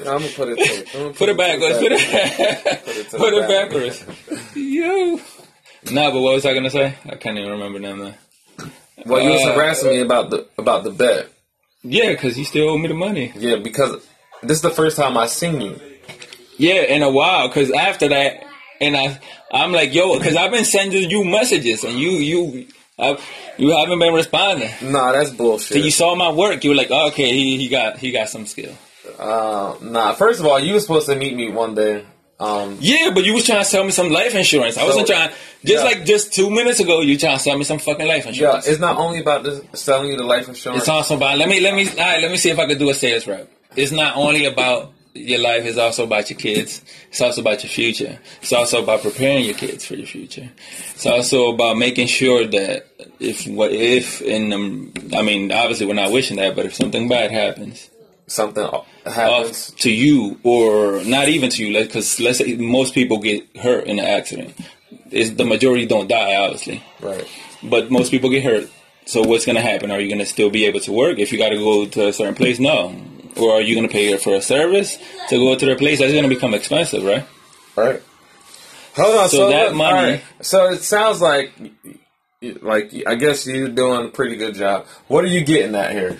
I'm 0.00 0.04
gonna 0.04 0.28
put 0.28 0.48
it. 0.50 0.58
To, 0.58 0.98
gonna 0.98 1.12
Put 1.14 1.28
it 1.30 1.36
backwards. 1.38 1.78
Put 1.78 1.92
it, 1.92 2.84
Put 2.84 2.96
it 2.96 3.10
put 3.10 3.32
it 3.34 3.48
back. 3.48 3.70
backwards. 3.70 4.04
Yo. 4.54 5.18
Nah, 5.92 6.10
but 6.10 6.20
what 6.20 6.34
was 6.34 6.44
I 6.44 6.52
gonna 6.54 6.70
say? 6.70 6.94
I 7.06 7.14
can't 7.16 7.38
even 7.38 7.50
remember 7.52 7.78
now. 7.78 7.94
Man. 7.94 8.14
Well, 9.06 9.22
you 9.22 9.30
was 9.30 9.42
Uh, 9.42 9.54
harassing 9.54 9.88
me 9.90 10.00
about 10.00 10.30
the 10.30 10.46
about 10.58 10.84
the 10.84 10.90
bet. 10.90 11.28
Yeah, 11.82 12.10
because 12.10 12.38
you 12.38 12.44
still 12.44 12.68
owe 12.70 12.78
me 12.78 12.88
the 12.88 12.94
money. 12.94 13.32
Yeah, 13.36 13.56
because 13.56 14.06
this 14.42 14.58
is 14.58 14.62
the 14.62 14.70
first 14.70 14.96
time 14.96 15.16
I 15.16 15.26
seen 15.26 15.60
you. 15.60 15.80
Yeah, 16.58 16.82
in 16.82 17.02
a 17.02 17.10
while. 17.10 17.48
Because 17.48 17.70
after 17.70 18.08
that, 18.08 18.44
and 18.80 18.96
I, 18.96 19.18
I'm 19.52 19.72
like, 19.72 19.94
yo, 19.94 20.18
because 20.18 20.36
I've 20.36 20.50
been 20.50 20.64
sending 20.64 21.08
you 21.10 21.24
messages, 21.24 21.84
and 21.84 21.98
you, 21.98 22.10
you, 22.12 22.66
I, 22.98 23.18
you 23.58 23.76
haven't 23.76 23.98
been 23.98 24.14
responding. 24.14 24.70
Nah, 24.82 25.12
that's 25.12 25.30
bullshit. 25.30 25.78
So 25.78 25.78
you 25.78 25.90
saw 25.90 26.14
my 26.14 26.30
work. 26.30 26.62
You 26.62 26.70
were 26.70 26.76
like, 26.76 26.90
oh, 26.90 27.08
okay, 27.08 27.32
he, 27.32 27.56
he 27.56 27.68
got 27.68 27.98
he 27.98 28.12
got 28.12 28.28
some 28.28 28.46
skill. 28.46 28.72
uh, 29.18 29.74
nah, 29.82 30.12
first 30.12 30.40
of 30.40 30.46
all, 30.46 30.60
you 30.60 30.74
were 30.74 30.80
supposed 30.80 31.06
to 31.08 31.16
meet 31.16 31.34
me 31.34 31.50
one 31.50 31.74
day. 31.74 32.04
Um, 32.38 32.78
Yeah, 32.80 33.10
but 33.14 33.24
you 33.24 33.34
was 33.34 33.46
trying 33.46 33.60
to 33.60 33.64
sell 33.64 33.84
me 33.84 33.90
some 33.90 34.10
life 34.10 34.34
insurance. 34.34 34.76
I 34.76 34.84
wasn't 34.84 35.06
trying. 35.06 35.30
Just 35.64 35.84
yeah. 35.84 35.90
like 35.90 36.04
just 36.04 36.32
two 36.34 36.50
minutes 36.50 36.80
ago, 36.80 37.00
you 37.00 37.16
trying 37.16 37.36
to 37.36 37.42
sell 37.42 37.56
me 37.56 37.64
some 37.64 37.78
fucking 37.78 38.06
life 38.06 38.26
insurance. 38.26 38.66
yeah, 38.66 38.72
it's 38.72 38.80
not 38.80 38.96
only 38.96 39.20
about 39.20 39.44
this, 39.44 39.60
selling 39.72 40.10
you 40.10 40.16
the 40.16 40.24
life 40.24 40.48
insurance. 40.48 40.82
It's 40.82 40.88
also 40.88 41.16
about 41.16 41.38
let 41.38 41.48
me 41.48 41.60
let 41.60 41.74
me 41.74 41.88
all 41.88 41.96
right, 41.96 42.20
let 42.20 42.30
me 42.30 42.36
see 42.36 42.50
if 42.50 42.58
I 42.58 42.66
could 42.66 42.78
do 42.78 42.90
a 42.90 42.94
sales 42.94 43.26
rep. 43.26 43.50
It's 43.76 43.92
not 43.92 44.16
only 44.16 44.46
about 44.46 44.92
your 45.14 45.38
life; 45.40 45.64
is 45.64 45.78
also 45.78 46.04
about 46.04 46.28
your 46.30 46.38
kids. 46.38 46.82
It's 47.08 47.20
also 47.20 47.40
about 47.40 47.62
your 47.62 47.70
future. 47.70 48.18
It's 48.42 48.52
also 48.52 48.82
about 48.82 49.02
preparing 49.02 49.44
your 49.44 49.54
kids 49.54 49.84
for 49.84 49.94
your 49.94 50.06
future. 50.06 50.50
It's 50.94 51.06
also 51.06 51.52
about 51.54 51.76
making 51.78 52.08
sure 52.08 52.46
that 52.46 52.86
if 53.20 53.46
what 53.46 53.72
if 53.72 54.20
in 54.22 54.52
um, 54.52 54.92
I 55.16 55.22
mean 55.22 55.50
obviously 55.52 55.86
we're 55.86 55.94
not 55.94 56.12
wishing 56.12 56.36
that, 56.38 56.56
but 56.56 56.66
if 56.66 56.74
something 56.74 57.08
bad 57.08 57.30
happens 57.30 57.90
Something 58.26 58.68
happens. 59.06 59.70
to 59.78 59.90
you 59.92 60.40
or 60.42 61.02
not 61.04 61.28
even 61.28 61.50
to 61.50 61.64
you, 61.64 61.78
because 61.82 62.18
let's 62.20 62.38
say 62.38 62.56
most 62.56 62.94
people 62.94 63.18
get 63.18 63.44
hurt 63.56 63.86
in 63.86 63.98
an 63.98 64.04
accident. 64.06 64.54
It's, 65.10 65.30
the 65.30 65.44
majority 65.44 65.86
don't 65.86 66.08
die, 66.08 66.34
obviously 66.36 66.82
Right. 67.00 67.26
but 67.62 67.90
most 67.90 68.10
people 68.10 68.30
get 68.30 68.42
hurt. 68.42 68.68
So 69.06 69.22
what's 69.22 69.44
going 69.44 69.56
to 69.56 69.62
happen? 69.62 69.90
Are 69.90 70.00
you 70.00 70.08
going 70.08 70.18
to 70.20 70.26
still 70.26 70.48
be 70.48 70.64
able 70.64 70.80
to 70.80 70.92
work 70.92 71.18
if 71.18 71.30
you 71.32 71.38
got 71.38 71.50
to 71.50 71.56
go 71.58 71.84
to 71.84 72.08
a 72.08 72.12
certain 72.14 72.34
place? 72.34 72.58
No. 72.58 72.96
Or 73.36 73.54
are 73.54 73.60
you 73.60 73.74
going 73.74 73.88
to 73.88 73.92
pay 73.92 74.16
for 74.16 74.34
a 74.34 74.40
service 74.42 74.96
to 75.28 75.36
go 75.36 75.56
to 75.56 75.66
their 75.66 75.76
place? 75.76 75.98
That's 75.98 76.12
going 76.12 76.22
to 76.22 76.28
become 76.28 76.54
expensive, 76.54 77.02
right? 77.04 77.26
Right. 77.76 78.02
Hold 78.96 79.16
on. 79.16 79.28
So 79.28 79.36
So, 79.36 79.48
that 79.50 79.68
look, 79.68 79.74
money- 79.76 79.96
alright, 79.96 80.22
So 80.40 80.70
it 80.72 80.82
sounds 80.82 81.20
like, 81.20 81.52
like 82.62 82.92
I 83.06 83.14
guess 83.16 83.46
you're 83.46 83.68
doing 83.68 84.06
a 84.06 84.08
pretty 84.10 84.36
good 84.36 84.54
job. 84.54 84.86
What 85.08 85.24
are 85.24 85.28
you 85.28 85.42
getting 85.44 85.74
at 85.74 85.92
here? 85.92 86.18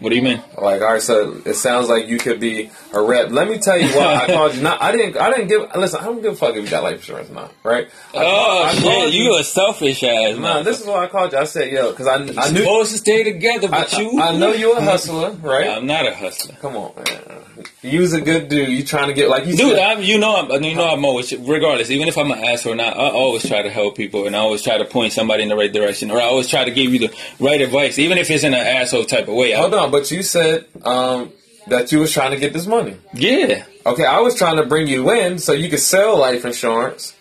What 0.00 0.10
do 0.10 0.16
you 0.16 0.22
mean? 0.22 0.40
Like, 0.56 0.80
all 0.80 0.92
right, 0.92 1.02
so 1.02 1.40
it 1.44 1.54
sounds 1.54 1.88
like 1.88 2.06
you 2.06 2.18
could 2.18 2.38
be 2.38 2.70
a 2.92 3.00
rep. 3.02 3.30
Let 3.30 3.48
me 3.48 3.58
tell 3.58 3.76
you 3.76 3.88
why 3.88 4.14
I 4.14 4.26
called 4.32 4.54
you. 4.54 4.62
Not, 4.62 4.80
I 4.80 4.92
didn't. 4.92 5.16
I 5.16 5.30
didn't 5.30 5.48
give. 5.48 5.74
Listen, 5.74 6.00
I 6.00 6.04
don't 6.04 6.22
give 6.22 6.34
a 6.34 6.36
fuck 6.36 6.54
if 6.54 6.64
you 6.64 6.70
got 6.70 6.84
life 6.84 6.96
insurance 6.96 7.30
or 7.30 7.34
not. 7.34 7.52
Right? 7.64 7.88
I 8.14 8.18
Oh 8.18 8.62
I 8.64 8.74
shit! 8.74 9.14
You 9.14 9.36
a 9.38 9.42
selfish 9.44 10.02
ass 10.04 10.36
Nah, 10.36 10.40
man. 10.54 10.64
this 10.64 10.80
is 10.80 10.86
why 10.86 11.04
I 11.04 11.08
called 11.08 11.32
you. 11.32 11.38
I 11.38 11.44
said, 11.44 11.72
yo, 11.72 11.90
because 11.90 12.06
I, 12.06 12.14
I 12.14 12.50
knew. 12.50 12.60
Supposed 12.60 12.92
to 12.92 12.98
stay 12.98 13.24
together, 13.24 13.68
I, 13.72 13.80
but 13.82 13.92
you. 13.98 14.20
I, 14.20 14.28
I 14.28 14.36
know 14.36 14.52
you're 14.52 14.76
a 14.78 14.82
hustler, 14.82 15.30
right? 15.32 15.68
I'm 15.68 15.86
not 15.86 16.06
a 16.06 16.14
hustler, 16.14 16.54
Come 16.60 16.76
on, 16.76 16.92
man. 16.96 17.57
You 17.82 18.00
was 18.00 18.12
a 18.12 18.20
good 18.20 18.48
dude. 18.48 18.68
You 18.68 18.84
trying 18.84 19.08
to 19.08 19.14
get 19.14 19.28
like 19.28 19.46
you 19.46 19.56
dude. 19.56 19.76
said. 19.76 19.98
I'm, 19.98 20.02
you 20.02 20.18
know, 20.18 20.36
I'm, 20.36 20.62
you 20.62 20.74
know, 20.74 20.88
I'm 20.88 21.04
always, 21.04 21.34
regardless, 21.36 21.90
even 21.90 22.08
if 22.08 22.16
I'm 22.18 22.30
an 22.30 22.38
asshole 22.42 22.72
or 22.72 22.76
not, 22.76 22.96
I 22.96 23.10
always 23.10 23.46
try 23.46 23.62
to 23.62 23.70
help 23.70 23.96
people, 23.96 24.26
and 24.26 24.34
I 24.36 24.40
always 24.40 24.62
try 24.62 24.78
to 24.78 24.84
point 24.84 25.12
somebody 25.12 25.42
in 25.42 25.48
the 25.48 25.56
right 25.56 25.72
direction, 25.72 26.10
or 26.10 26.18
I 26.20 26.24
always 26.24 26.48
try 26.48 26.64
to 26.64 26.70
give 26.70 26.92
you 26.92 26.98
the 27.08 27.14
right 27.40 27.60
advice, 27.60 27.98
even 27.98 28.18
if 28.18 28.30
it's 28.30 28.44
in 28.44 28.54
an 28.54 28.66
asshole 28.66 29.04
type 29.04 29.28
of 29.28 29.34
way. 29.34 29.54
I- 29.54 29.60
Hold 29.60 29.74
on, 29.74 29.90
but 29.90 30.10
you 30.10 30.22
said 30.22 30.66
um, 30.84 31.32
that 31.68 31.92
you 31.92 31.98
was 32.00 32.12
trying 32.12 32.30
to 32.32 32.36
get 32.38 32.52
this 32.52 32.66
money. 32.66 32.96
yeah. 33.14 33.64
Okay, 33.86 34.04
I 34.04 34.20
was 34.20 34.34
trying 34.34 34.56
to 34.58 34.66
bring 34.66 34.86
you 34.86 35.10
in 35.12 35.38
so 35.38 35.52
you 35.52 35.70
could 35.70 35.80
sell 35.80 36.18
life 36.18 36.44
insurance, 36.44 37.14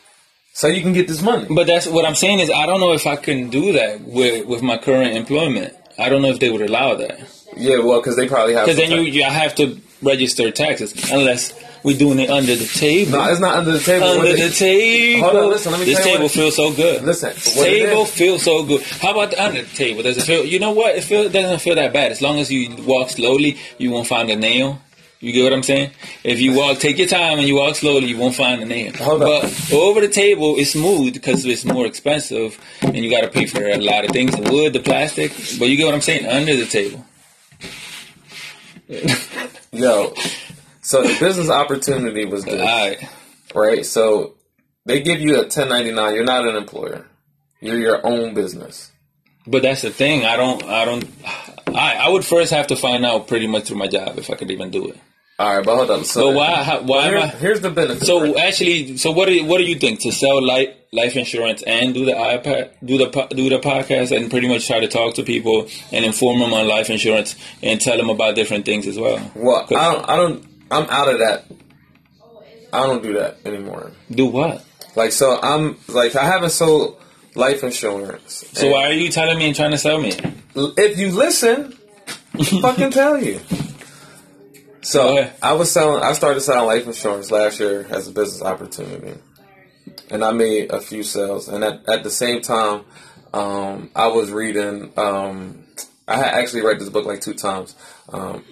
so 0.53 0.67
you 0.67 0.81
can 0.81 0.91
get 0.91 1.07
this 1.07 1.21
money. 1.21 1.45
But 1.49 1.65
that's 1.67 1.87
what 1.87 2.03
I'm 2.03 2.15
saying 2.15 2.39
is 2.39 2.49
I 2.51 2.65
don't 2.65 2.81
know 2.81 2.91
if 2.91 3.07
I 3.07 3.15
can 3.15 3.49
do 3.49 3.71
that 3.73 4.01
with 4.01 4.45
with 4.45 4.61
my 4.61 4.77
current 4.77 5.15
employment. 5.15 5.73
I 5.97 6.09
don't 6.09 6.21
know 6.21 6.27
if 6.29 6.39
they 6.39 6.49
would 6.51 6.61
allow 6.61 6.95
that 6.95 7.19
Yeah, 7.55 7.77
well, 7.79 7.99
because 8.01 8.17
they 8.17 8.27
probably 8.27 8.53
have. 8.55 8.65
because 8.65 8.77
then 8.77 8.91
you, 8.91 9.01
you 9.01 9.23
I 9.23 9.29
have 9.29 9.55
to 9.55 9.79
register 10.01 10.51
taxes 10.51 10.93
unless 11.11 11.53
we're 11.83 11.97
doing 11.97 12.19
it 12.19 12.29
under 12.29 12.55
the 12.55 12.65
table. 12.65 13.11
No, 13.11 13.29
it's 13.29 13.39
not 13.39 13.55
under 13.55 13.71
the 13.71 13.79
table. 13.79 14.07
under 14.07 14.35
the 14.35 14.49
table. 14.49 15.23
Hold 15.29 15.35
on, 15.43 15.49
listen, 15.49 15.71
let 15.71 15.79
me 15.79 15.85
this 15.85 16.03
table 16.03 16.23
what- 16.23 16.31
feels 16.31 16.55
so 16.55 16.73
good. 16.73 17.03
Listen, 17.03 17.33
This 17.33 17.55
table 17.55 18.05
feels 18.05 18.43
so 18.43 18.63
good. 18.63 18.81
How 18.83 19.11
about 19.11 19.31
the 19.31 19.43
under 19.43 19.61
the 19.61 19.75
table? 19.75 20.03
Does 20.03 20.17
it 20.17 20.23
feel? 20.23 20.43
You 20.45 20.59
know 20.59 20.71
what? 20.71 20.95
It 20.95 21.03
feel 21.03 21.21
it 21.21 21.31
doesn't 21.31 21.59
feel 21.59 21.75
that 21.75 21.93
bad 21.93 22.11
as 22.11 22.21
long 22.21 22.39
as 22.39 22.51
you 22.51 22.75
walk 22.83 23.09
slowly. 23.09 23.57
You 23.77 23.91
won't 23.91 24.07
find 24.07 24.29
a 24.29 24.35
nail. 24.35 24.81
You 25.19 25.31
get 25.33 25.45
what 25.45 25.53
I'm 25.53 25.63
saying? 25.63 25.91
If 26.23 26.39
you 26.39 26.53
walk, 26.53 26.77
take 26.77 26.99
your 26.99 27.07
time 27.07 27.39
and 27.39 27.47
you 27.47 27.55
walk 27.55 27.75
slowly, 27.75 28.05
you 28.05 28.17
won't 28.17 28.35
find 28.35 28.61
a 28.61 28.65
nail. 28.65 28.93
Hold 28.97 29.21
but 29.21 29.73
over 29.73 29.99
the 29.99 30.07
table, 30.07 30.53
it's 30.59 30.71
smooth 30.73 31.13
because 31.13 31.43
it's 31.43 31.65
more 31.65 31.87
expensive, 31.87 32.59
and 32.83 32.95
you 32.97 33.09
got 33.09 33.21
to 33.21 33.27
pay 33.29 33.47
for 33.47 33.67
a 33.67 33.77
lot 33.77 34.05
of 34.05 34.11
things: 34.11 34.35
the 34.35 34.51
wood, 34.51 34.73
the 34.73 34.79
plastic. 34.79 35.31
But 35.57 35.69
you 35.69 35.75
get 35.77 35.85
what 35.85 35.95
I'm 35.95 36.01
saying? 36.01 36.27
Under 36.27 36.55
the 36.55 36.67
table. 36.67 37.03
Yo, 39.71 40.13
so 40.81 41.03
the 41.03 41.17
business 41.19 41.49
opportunity 41.49 42.25
was 42.25 42.45
All 42.45 42.51
this, 42.51 42.61
right. 42.61 43.09
right? 43.53 43.85
So 43.85 44.35
they 44.85 45.01
give 45.01 45.19
you 45.19 45.35
a 45.35 45.41
1099. 45.41 46.15
You're 46.15 46.23
not 46.23 46.47
an 46.47 46.55
employer. 46.55 47.05
You're 47.59 47.79
your 47.79 48.05
own 48.05 48.33
business. 48.33 48.91
But 49.45 49.63
that's 49.63 49.81
the 49.81 49.91
thing. 49.91 50.25
I 50.25 50.35
don't. 50.35 50.63
I 50.63 50.85
don't. 50.85 51.05
I 51.67 51.95
I 52.05 52.09
would 52.09 52.25
first 52.25 52.51
have 52.51 52.67
to 52.67 52.75
find 52.75 53.05
out 53.05 53.27
pretty 53.27 53.47
much 53.47 53.65
through 53.65 53.77
my 53.77 53.87
job 53.87 54.17
if 54.17 54.29
I 54.29 54.35
could 54.35 54.51
even 54.51 54.71
do 54.71 54.89
it. 54.89 54.97
All 55.39 55.55
right, 55.57 55.63
but 55.65 55.75
hold 55.75 55.91
on. 55.91 56.03
So 56.03 56.29
But 56.29 56.35
why? 56.35 56.63
How, 56.63 56.81
why 56.81 57.03
am 57.05 57.09
Here- 57.09 57.19
I? 57.19 57.27
here's 57.27 57.61
the 57.61 57.69
benefit. 57.69 58.05
So 58.07 58.21
right? 58.33 58.37
actually, 58.47 58.97
so 58.97 59.11
what 59.11 59.27
do 59.27 59.35
you, 59.35 59.45
what 59.45 59.59
do 59.59 59.65
you 59.65 59.75
think 59.75 59.99
to 60.01 60.11
sell 60.11 60.43
life 60.43 60.69
life 60.91 61.15
insurance 61.15 61.61
and 61.63 61.93
do 61.93 62.05
the 62.05 62.13
iPad, 62.13 62.69
do 62.83 62.97
the 62.97 63.05
do 63.35 63.47
the 63.49 63.59
podcast, 63.59 64.15
and 64.15 64.31
pretty 64.31 64.47
much 64.47 64.65
try 64.65 64.79
to 64.79 64.87
talk 64.87 65.13
to 65.15 65.23
people 65.23 65.67
and 65.91 66.05
inform 66.05 66.39
them 66.39 66.53
on 66.53 66.67
life 66.67 66.89
insurance 66.89 67.35
and 67.61 67.79
tell 67.79 67.97
them 67.97 68.09
about 68.09 68.33
different 68.33 68.65
things 68.65 68.87
as 68.87 68.97
well. 68.97 69.19
Well, 69.35 69.67
I 69.75 69.91
don't. 69.93 70.09
I 70.09 70.15
don't. 70.15 70.45
I'm 70.71 70.89
out 70.89 71.07
of 71.13 71.19
that. 71.19 71.45
I 72.73 72.85
don't 72.87 73.03
do 73.03 73.13
that 73.13 73.37
anymore. 73.45 73.91
Do 74.09 74.25
what? 74.25 74.63
Like, 74.95 75.11
so 75.11 75.39
I'm 75.39 75.77
like 75.87 76.15
I 76.15 76.25
haven't 76.25 76.49
sold 76.49 76.99
life 77.35 77.63
insurance. 77.63 78.43
So 78.53 78.71
why 78.71 78.85
are 78.85 78.91
you 78.93 79.09
telling 79.09 79.37
me 79.37 79.45
and 79.45 79.55
trying 79.55 79.71
to 79.71 79.77
sell 79.77 80.01
me? 80.01 80.13
if 80.55 80.97
you 80.97 81.11
listen, 81.11 81.73
fucking 82.61 82.89
tell 82.89 83.21
you. 83.23 83.39
So. 84.87 85.29
I 85.41 85.51
was 85.51 85.69
selling. 85.69 86.01
I 86.01 86.13
started 86.13 86.39
selling 86.39 86.65
life 86.65 86.87
insurance 86.87 87.29
last 87.29 87.59
year 87.59 87.85
as 87.89 88.07
a 88.07 88.11
business 88.11 88.41
opportunity, 88.41 89.19
and 90.09 90.23
I 90.23 90.31
made 90.31 90.71
a 90.71 90.79
few 90.79 91.03
sales. 91.03 91.49
And 91.49 91.61
at, 91.61 91.87
at 91.89 92.03
the 92.03 92.09
same 92.09 92.41
time, 92.41 92.85
um, 93.33 93.91
I 93.93 94.07
was 94.07 94.31
reading. 94.31 94.93
Um, 94.95 95.65
I 96.07 96.15
had 96.15 96.33
actually 96.35 96.61
read 96.61 96.79
this 96.79 96.87
book 96.87 97.05
like 97.05 97.19
two 97.19 97.33
times. 97.33 97.75
Um, 98.09 98.45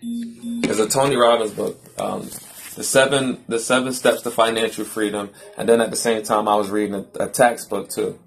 it's 0.00 0.78
a 0.78 0.88
Tony 0.88 1.16
Robbins 1.16 1.54
book. 1.54 1.80
Um, 1.98 2.30
the 2.76 2.84
seven 2.84 3.44
the 3.48 3.58
seven 3.58 3.92
steps 3.92 4.22
to 4.22 4.30
financial 4.30 4.84
freedom, 4.84 5.30
and 5.58 5.68
then 5.68 5.80
at 5.80 5.90
the 5.90 5.96
same 5.96 6.22
time, 6.22 6.46
I 6.46 6.54
was 6.54 6.70
reading 6.70 6.94
a, 6.94 7.24
a 7.24 7.28
tax 7.28 7.64
book 7.64 7.90
too. 7.90 8.18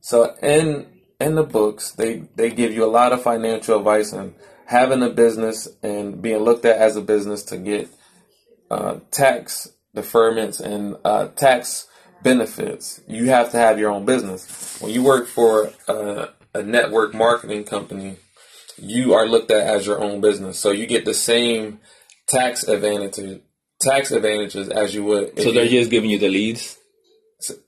So 0.00 0.34
in 0.42 0.86
in 1.20 1.36
the 1.36 1.44
books, 1.44 1.92
they 1.92 2.24
they 2.34 2.50
give 2.50 2.72
you 2.72 2.84
a 2.84 2.90
lot 2.90 3.12
of 3.12 3.22
financial 3.22 3.78
advice 3.78 4.12
and 4.12 4.34
having 4.70 5.02
a 5.02 5.10
business 5.10 5.68
and 5.82 6.22
being 6.22 6.40
looked 6.40 6.64
at 6.66 6.78
as 6.78 6.96
a 6.96 7.02
business 7.02 7.44
to 7.44 7.58
get 7.58 7.90
uh, 8.70 9.00
tax 9.10 9.72
deferments 9.96 10.60
and 10.60 10.96
uh, 11.04 11.28
tax 11.28 11.88
benefits. 12.22 13.00
You 13.08 13.26
have 13.26 13.50
to 13.52 13.58
have 13.58 13.78
your 13.78 13.90
own 13.92 14.06
business. 14.06 14.78
When 14.80 14.92
you 14.92 15.02
work 15.04 15.28
for 15.28 15.72
a, 15.88 16.30
a 16.54 16.62
network 16.62 17.14
marketing 17.14 17.64
company, 17.64 18.16
you 18.78 19.14
are 19.14 19.26
looked 19.28 19.50
at 19.52 19.66
as 19.66 19.86
your 19.86 20.00
own 20.02 20.20
business, 20.22 20.58
so 20.58 20.72
you 20.72 20.86
get 20.86 21.04
the 21.06 21.14
same 21.14 21.80
tax 22.28 22.64
advantages 22.64 23.40
tax 23.82 24.10
advantages 24.12 24.68
as 24.70 24.94
you 24.94 25.04
would. 25.04 25.38
So 25.40 25.52
they're 25.52 25.64
you- 25.64 25.80
just 25.80 25.90
giving 25.90 26.10
you 26.10 26.18
the 26.18 26.28
leads. 26.30 26.78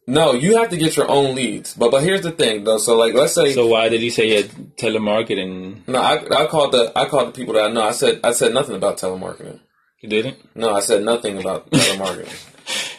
No, 0.07 0.33
you 0.33 0.57
have 0.59 0.71
to 0.71 0.76
get 0.76 0.97
your 0.97 1.11
own 1.11 1.35
leads. 1.35 1.75
But 1.75 1.91
but 1.91 2.02
here's 2.02 2.23
the 2.23 2.33
thing 2.33 2.64
though. 2.64 2.79
So 2.79 2.97
like 2.97 3.14
let's 3.14 3.35
say 3.35 3.52
So 3.52 3.67
why 3.67 3.88
did 3.88 4.02
you 4.02 4.11
say 4.11 4.29
you 4.29 4.37
had 4.43 4.76
telemarketing? 4.76 5.87
no, 5.88 6.00
I, 6.00 6.43
I 6.43 6.47
called 6.47 6.73
the 6.73 6.93
I 6.97 7.07
called 7.09 7.29
the 7.29 7.33
people 7.33 7.55
that 7.55 7.64
I 7.64 7.73
know. 7.73 7.83
I 7.83 7.93
said 7.93 8.21
I 8.25 8.33
said 8.33 8.52
nothing 8.55 8.76
about 8.76 8.99
telemarketing. 8.99 9.61
You 10.00 10.09
didn't? 10.09 10.37
No, 10.57 10.75
I 10.75 10.81
said 10.81 11.02
nothing 11.05 11.38
about 11.38 11.71
telemarketing. 11.71 12.49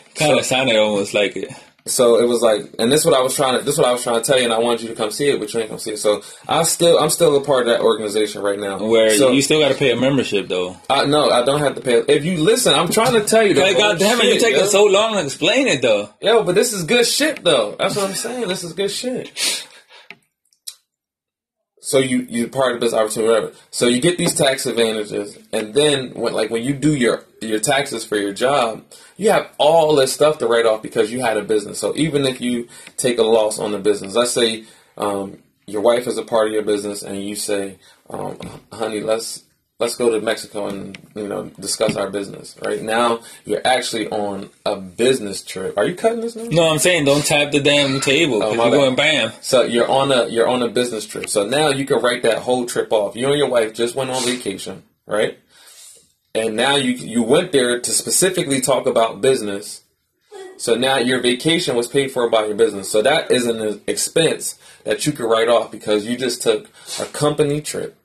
Kind 0.15 0.37
of 0.39 0.45
sounded 0.45 0.77
almost 0.77 1.13
like 1.13 1.35
it. 1.35 1.51
So 1.85 2.21
it 2.21 2.27
was 2.27 2.41
like, 2.41 2.73
and 2.79 2.89
this 2.89 3.01
is 3.01 3.05
what 3.05 3.13
I 3.13 3.21
was 3.21 3.35
trying 3.35 3.59
to, 3.59 3.65
this 3.65 3.73
is 3.73 3.79
what 3.79 3.89
I 3.89 3.91
was 3.91 4.03
trying 4.03 4.21
to 4.21 4.25
tell 4.25 4.37
you, 4.37 4.45
and 4.45 4.53
I 4.53 4.59
wanted 4.59 4.83
you 4.83 4.87
to 4.89 4.95
come 4.95 5.11
see 5.11 5.27
it, 5.27 5.39
but 5.39 5.53
you 5.53 5.59
ain't 5.59 5.69
come 5.69 5.79
see 5.79 5.91
it. 5.91 5.97
So 5.97 6.21
I 6.47 6.63
still, 6.63 6.97
I'm 6.97 7.09
still 7.09 7.35
a 7.35 7.43
part 7.43 7.67
of 7.67 7.73
that 7.73 7.81
organization 7.81 8.41
right 8.41 8.57
now. 8.57 8.77
Where 8.79 9.17
so, 9.17 9.31
you 9.31 9.41
still 9.41 9.59
got 9.59 9.69
to 9.69 9.77
pay 9.77 9.91
a 9.91 9.97
membership 9.97 10.47
though. 10.47 10.77
I, 10.89 11.05
no, 11.05 11.29
I 11.29 11.43
don't 11.43 11.59
have 11.59 11.75
to 11.75 11.81
pay. 11.81 12.03
If 12.07 12.23
you 12.23 12.37
listen, 12.37 12.73
I'm 12.73 12.89
trying 12.89 13.13
to 13.13 13.27
tell 13.27 13.45
you. 13.45 13.53
Like, 13.53 13.77
God 13.77 13.99
damn 13.99 14.19
it, 14.21 14.25
you're 14.27 14.39
taking 14.39 14.61
yo. 14.61 14.67
so 14.67 14.85
long 14.85 15.15
to 15.15 15.23
explain 15.23 15.67
it 15.67 15.81
though. 15.81 16.09
Yo, 16.21 16.43
but 16.43 16.55
this 16.55 16.71
is 16.71 16.85
good 16.85 17.05
shit 17.05 17.43
though. 17.43 17.75
That's 17.77 17.97
what 17.97 18.09
I'm 18.09 18.15
saying. 18.15 18.47
This 18.47 18.63
is 18.63 18.71
good 18.71 18.89
shit. 18.89 19.67
So 21.83 21.97
you 21.97 22.25
you're 22.29 22.47
part 22.47 22.75
of 22.75 22.79
this 22.79 22.93
opportunity, 22.93 23.33
whatever. 23.33 23.53
So 23.69 23.87
you 23.87 23.99
get 23.99 24.17
these 24.17 24.33
tax 24.33 24.65
advantages, 24.65 25.37
and 25.51 25.73
then 25.73 26.11
when 26.13 26.31
like 26.31 26.49
when 26.49 26.63
you 26.63 26.73
do 26.73 26.95
your 26.95 27.25
your 27.41 27.59
taxes 27.59 28.05
for 28.05 28.15
your 28.15 28.31
job, 28.31 28.85
you 29.17 29.31
have 29.31 29.51
all 29.57 29.93
this 29.93 30.13
stuff 30.13 30.37
to 30.37 30.47
write 30.47 30.65
off 30.65 30.81
because 30.81 31.11
you 31.11 31.19
had 31.19 31.35
a 31.35 31.43
business. 31.43 31.79
So 31.79 31.93
even 31.97 32.25
if 32.25 32.39
you 32.39 32.69
take 32.95 33.17
a 33.17 33.23
loss 33.23 33.59
on 33.59 33.73
the 33.73 33.79
business, 33.79 34.15
let's 34.15 34.31
say 34.31 34.63
um, 34.97 35.39
your 35.65 35.81
wife 35.81 36.07
is 36.07 36.17
a 36.17 36.23
part 36.23 36.47
of 36.47 36.53
your 36.53 36.63
business, 36.63 37.03
and 37.03 37.21
you 37.21 37.35
say, 37.35 37.79
um, 38.09 38.37
"Honey, 38.71 39.01
let's 39.01 39.43
let's 39.83 39.95
go 39.95 40.09
to 40.09 40.19
Mexico 40.21 40.67
and 40.67 40.97
you 41.15 41.27
know 41.27 41.51
discuss 41.59 41.95
our 41.95 42.09
business." 42.09 42.55
Right 42.63 42.81
now, 42.81 43.19
you're 43.45 43.65
actually 43.65 44.07
on 44.09 44.49
a 44.65 44.75
business 44.75 45.43
trip. 45.43 45.77
Are 45.77 45.85
you 45.85 45.95
cutting 45.95 46.21
this 46.21 46.35
now? 46.35 46.45
No, 46.45 46.71
I'm 46.71 46.79
saying 46.79 47.05
don't 47.05 47.25
tap 47.25 47.51
the 47.51 47.59
damn 47.59 47.99
table. 47.99 48.41
Oh, 48.41 48.55
my 48.55 48.67
you're 48.67 48.77
going 48.77 48.95
bam. 48.95 49.31
So 49.41 49.63
you're 49.63 49.89
on 49.89 50.11
a 50.11 50.27
you're 50.27 50.47
on 50.47 50.63
a 50.63 50.69
business 50.69 51.05
trip. 51.05 51.29
So 51.29 51.45
now 51.47 51.69
you 51.69 51.85
can 51.85 52.01
write 52.01 52.23
that 52.23 52.39
whole 52.39 52.65
trip 52.65 52.91
off. 52.91 53.15
You 53.15 53.27
and 53.27 53.37
your 53.37 53.49
wife 53.49 53.73
just 53.73 53.95
went 53.95 54.09
on 54.09 54.23
vacation, 54.23 54.83
right? 55.05 55.37
And 56.33 56.55
now 56.55 56.75
you 56.75 56.91
you 56.91 57.21
went 57.23 57.51
there 57.51 57.79
to 57.79 57.91
specifically 57.91 58.61
talk 58.61 58.87
about 58.87 59.21
business. 59.21 59.81
So 60.57 60.75
now 60.75 60.97
your 60.97 61.19
vacation 61.19 61.75
was 61.75 61.87
paid 61.87 62.11
for 62.11 62.29
by 62.29 62.45
your 62.45 62.55
business. 62.55 62.89
So 62.89 63.01
that 63.01 63.31
is 63.31 63.47
an 63.47 63.81
expense 63.85 64.57
that 64.83 65.05
you 65.05 65.11
could 65.11 65.29
write 65.29 65.49
off 65.49 65.71
because 65.71 66.05
you 66.05 66.17
just 66.17 66.41
took 66.41 66.69
a 66.99 67.05
company 67.05 67.61
trip 67.61 67.97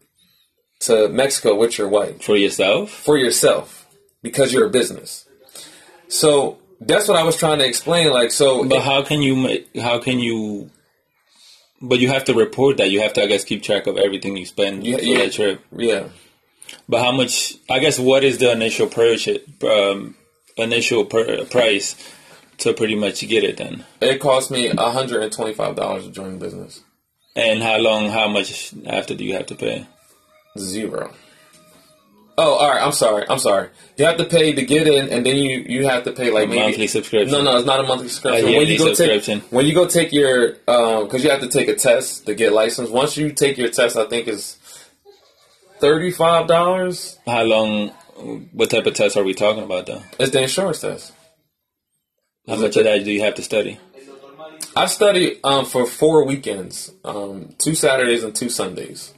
to 0.80 1.08
Mexico 1.08 1.54
with 1.56 1.76
your 1.78 1.88
wife 1.88 2.22
For 2.22 2.36
yourself? 2.36 2.90
for 2.90 3.18
yourself 3.18 3.86
because 4.22 4.52
you're 4.52 4.66
a 4.66 4.70
business. 4.70 5.26
So 6.08 6.58
that's 6.80 7.08
what 7.08 7.18
I 7.18 7.22
was 7.24 7.36
trying 7.36 7.58
to 7.58 7.66
explain. 7.66 8.10
Like 8.12 8.30
so, 8.30 8.64
But 8.64 8.82
how 8.82 9.02
can 9.02 9.20
you 9.22 9.36
make, 9.36 9.76
how 9.76 9.98
can 9.98 10.18
you, 10.18 10.70
but 11.80 11.98
you 12.00 12.08
have 12.08 12.24
to 12.24 12.34
report 12.34 12.76
that. 12.78 12.90
You 12.90 13.00
have 13.00 13.12
to, 13.14 13.22
I 13.22 13.26
guess, 13.26 13.44
keep 13.44 13.62
track 13.62 13.86
of 13.86 13.96
everything 13.98 14.36
you 14.36 14.46
spend 14.46 14.84
Yeah, 14.86 14.96
for 14.98 15.02
yeah. 15.04 15.18
that 15.18 15.32
trip. 15.32 15.60
yeah. 15.76 16.04
But 16.88 17.02
how 17.02 17.12
much, 17.12 17.54
I 17.70 17.78
guess, 17.78 17.98
what 17.98 18.24
is 18.24 18.38
the 18.38 18.50
initial 18.52 18.88
purchase, 18.88 19.38
um, 19.62 20.16
initial 20.56 21.04
per, 21.04 21.44
price 21.46 21.94
to 22.58 22.72
pretty 22.74 22.94
much 22.94 23.26
get 23.26 23.44
it 23.44 23.56
then? 23.56 23.84
It 24.00 24.18
cost 24.20 24.50
me 24.50 24.68
hundred 24.68 25.22
and 25.22 25.32
twenty 25.32 25.54
five 25.54 25.76
dollars 25.76 26.04
to 26.04 26.10
join 26.10 26.32
the 26.38 26.44
business. 26.44 26.82
And 27.36 27.62
how 27.62 27.78
long, 27.78 28.10
how 28.10 28.28
much 28.28 28.74
after 28.86 29.14
do 29.14 29.24
you 29.24 29.34
have 29.34 29.46
to 29.46 29.54
pay? 29.54 29.86
Zero. 30.58 31.12
Oh, 32.40 32.54
all 32.54 32.70
right. 32.70 32.80
I'm 32.80 32.92
sorry. 32.92 33.24
I'm 33.28 33.40
sorry. 33.40 33.68
You 33.96 34.04
have 34.04 34.16
to 34.18 34.24
pay 34.24 34.52
to 34.52 34.64
get 34.64 34.86
in, 34.86 35.08
and 35.08 35.26
then 35.26 35.34
you 35.36 35.64
you 35.68 35.86
have 35.88 36.04
to 36.04 36.12
pay 36.12 36.30
like 36.30 36.44
A 36.44 36.46
maybe 36.46 36.60
monthly 36.60 36.86
subscription. 36.86 37.32
No, 37.32 37.42
no, 37.42 37.56
it's 37.56 37.66
not 37.66 37.80
a 37.80 37.82
monthly 37.82 38.08
subscription. 38.08 38.48
A 38.48 38.56
when 38.56 38.68
you 38.68 38.78
go 38.78 38.94
subscription. 38.94 39.40
take 39.40 39.52
when 39.52 39.66
you 39.66 39.74
go 39.74 39.86
take 39.88 40.12
your 40.12 40.50
um 40.68 41.04
because 41.04 41.24
you 41.24 41.30
have 41.30 41.40
to 41.40 41.48
take 41.48 41.66
a 41.66 41.74
test 41.74 42.26
to 42.26 42.34
get 42.36 42.52
licensed. 42.52 42.92
Once 42.92 43.16
you 43.16 43.32
take 43.32 43.58
your 43.58 43.70
test, 43.70 43.96
I 43.96 44.06
think 44.06 44.28
is 44.28 44.56
thirty 45.80 46.12
five 46.12 46.46
dollars. 46.46 47.18
How 47.26 47.42
long, 47.42 47.88
what 48.52 48.70
type 48.70 48.86
of 48.86 48.94
test 48.94 49.16
are 49.16 49.24
we 49.24 49.34
talking 49.34 49.64
about 49.64 49.86
though? 49.86 50.02
It's 50.20 50.30
the 50.30 50.42
insurance 50.42 50.80
test. 50.80 51.12
How 52.46 52.54
much 52.54 52.76
of 52.76 52.84
that 52.84 53.04
do 53.04 53.10
you 53.10 53.22
have 53.22 53.34
to 53.34 53.42
study? 53.42 53.80
I 54.76 54.86
studied 54.86 55.40
um 55.42 55.64
for 55.64 55.86
four 55.86 56.24
weekends, 56.24 56.92
um 57.04 57.54
two 57.58 57.74
Saturdays 57.74 58.22
and 58.22 58.32
two 58.32 58.48
Sundays. 58.48 59.12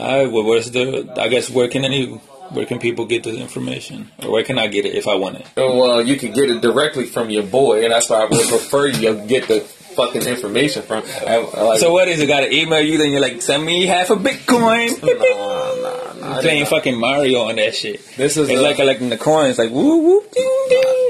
All 0.00 0.24
right, 0.24 0.32
well, 0.32 0.44
where's 0.44 0.70
the, 0.70 1.12
I 1.18 1.28
guess, 1.28 1.50
where 1.50 1.68
can 1.68 1.84
any, 1.84 2.06
where 2.06 2.64
can 2.66 2.78
people 2.78 3.04
get 3.06 3.22
this 3.22 3.36
information? 3.36 4.10
Or 4.22 4.30
where 4.32 4.44
can 4.44 4.58
I 4.58 4.66
get 4.66 4.86
it 4.86 4.94
if 4.94 5.06
I 5.06 5.14
want 5.16 5.36
it? 5.36 5.46
Oh, 5.56 5.78
Well, 5.78 6.02
you 6.02 6.16
can 6.16 6.32
get 6.32 6.50
it 6.50 6.60
directly 6.62 7.06
from 7.06 7.30
your 7.30 7.42
boy, 7.42 7.82
and 7.84 7.92
that's 7.92 8.08
why 8.08 8.22
I 8.22 8.24
would 8.26 8.48
prefer 8.48 8.86
you 8.86 9.14
get 9.26 9.46
the 9.48 9.60
fucking 9.60 10.22
information 10.22 10.82
from. 10.82 11.02
I, 11.26 11.34
I 11.36 11.62
like, 11.62 11.80
So 11.80 11.92
what 11.92 12.08
is 12.08 12.20
it? 12.20 12.26
Got 12.28 12.40
to 12.40 12.54
email 12.54 12.80
you? 12.80 12.96
Then 12.96 13.10
you're 13.10 13.20
like, 13.20 13.42
send 13.42 13.64
me 13.64 13.86
half 13.86 14.08
a 14.10 14.16
Bitcoin. 14.16 15.02
nah, 15.02 16.20
nah, 16.20 16.34
nah, 16.34 16.40
Playing 16.40 16.64
fucking 16.66 16.98
Mario 16.98 17.40
on 17.40 17.56
that 17.56 17.74
shit. 17.74 18.00
This 18.16 18.36
is 18.36 18.48
It's 18.48 18.58
a- 18.58 18.62
like 18.62 18.76
collecting 18.76 19.08
the 19.10 19.18
coins, 19.18 19.58
like 19.58 19.70
woo 19.70 19.98
woo. 20.02 20.24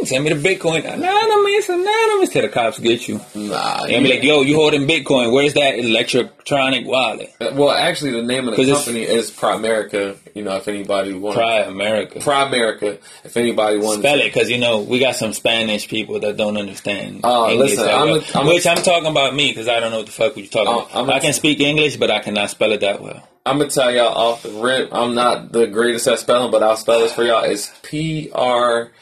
Send 0.04 0.24
me 0.24 0.32
the 0.32 0.36
Bitcoin. 0.48 0.78
Anonymous, 0.90 1.68
anonymous. 1.68 2.30
Till 2.30 2.42
the 2.42 2.48
cops 2.48 2.78
get 2.78 3.06
you. 3.08 3.20
Nah, 3.34 3.84
And 3.84 4.04
be 4.04 4.10
like, 4.14 4.22
yo, 4.22 4.40
you 4.42 4.56
holding 4.56 4.86
Bitcoin? 4.86 5.32
Where's 5.32 5.54
that 5.54 5.78
electronic 5.78 6.86
wallet? 6.86 7.32
Uh, 7.40 7.50
well, 7.54 7.70
actually, 7.70 8.12
the 8.12 8.22
name 8.22 8.48
of 8.48 8.56
the 8.56 8.66
company 8.72 9.02
is 9.02 9.30
Primerica. 9.30 10.16
You 10.34 10.42
know, 10.44 10.56
if 10.56 10.68
anybody 10.68 11.12
wants 11.12 11.36
Try 11.38 11.60
America. 11.60 12.18
Primerica, 12.20 12.98
if 13.24 13.36
anybody 13.36 13.78
wants, 13.78 13.98
Spell 13.98 14.20
it, 14.20 14.32
cause 14.32 14.48
you 14.48 14.58
know 14.58 14.80
we 14.80 14.98
got 15.00 15.16
some 15.16 15.32
Spanish 15.32 15.88
people 15.88 16.20
that 16.20 16.36
don't 16.36 16.56
understand. 16.56 17.20
Oh, 17.24 17.50
English 17.50 17.72
listen, 17.76 17.88
I'm 17.88 18.08
a- 18.08 18.38
I'm 18.40 18.46
which 18.46 18.66
I'm 18.66 18.76
talking 18.78 19.10
about 19.10 19.34
me, 19.34 19.52
cause 19.54 19.68
I 19.68 19.80
don't 19.80 19.90
know 19.90 19.98
what 19.98 20.06
the 20.06 20.12
fuck 20.12 20.36
you're 20.36 20.46
talking 20.46 20.72
Oh, 20.72 21.02
about. 21.02 21.14
I 21.14 21.18
can 21.18 21.32
speak 21.32 21.60
English, 21.60 21.96
but 21.96 22.10
I 22.10 22.20
cannot 22.20 22.50
spell 22.50 22.72
it 22.72 22.80
that 22.80 23.02
well. 23.02 23.26
I'm 23.44 23.58
gonna 23.58 23.70
tell 23.70 23.90
y'all 23.92 24.06
off 24.16 24.42
the 24.44 24.50
rip. 24.50 24.94
I'm 24.94 25.14
not 25.14 25.50
the 25.52 25.66
greatest 25.66 26.06
at 26.08 26.18
spelling, 26.20 26.50
but 26.52 26.62
I'll 26.62 26.76
spell 26.76 27.00
this 27.00 27.12
for 27.12 27.24
y'all. 27.24 27.42
It's 27.44 27.70
P 27.82 28.30
R 28.32 28.92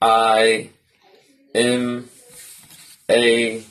I 0.00 0.70
M 1.54 2.08
A 3.10 3.64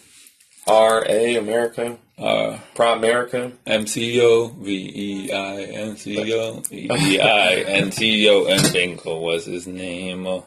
R 0.68 1.06
A 1.08 1.36
America. 1.36 1.98
Uh, 2.18 2.58
Primerica. 2.76 3.52
M 3.66 3.88
C 3.88 4.22
O 4.22 4.48
V 4.48 4.92
E 4.96 5.32
I 5.32 5.62
N 5.64 5.98
C 5.98 6.34
O 6.34 6.62
V 6.62 6.90
E 6.92 7.20
I 7.20 7.54
N 7.68 7.92
C 7.92 8.30
O 8.30 8.46
and 8.46 9.04
was 9.06 9.46
his 9.46 9.68
name. 9.68 10.26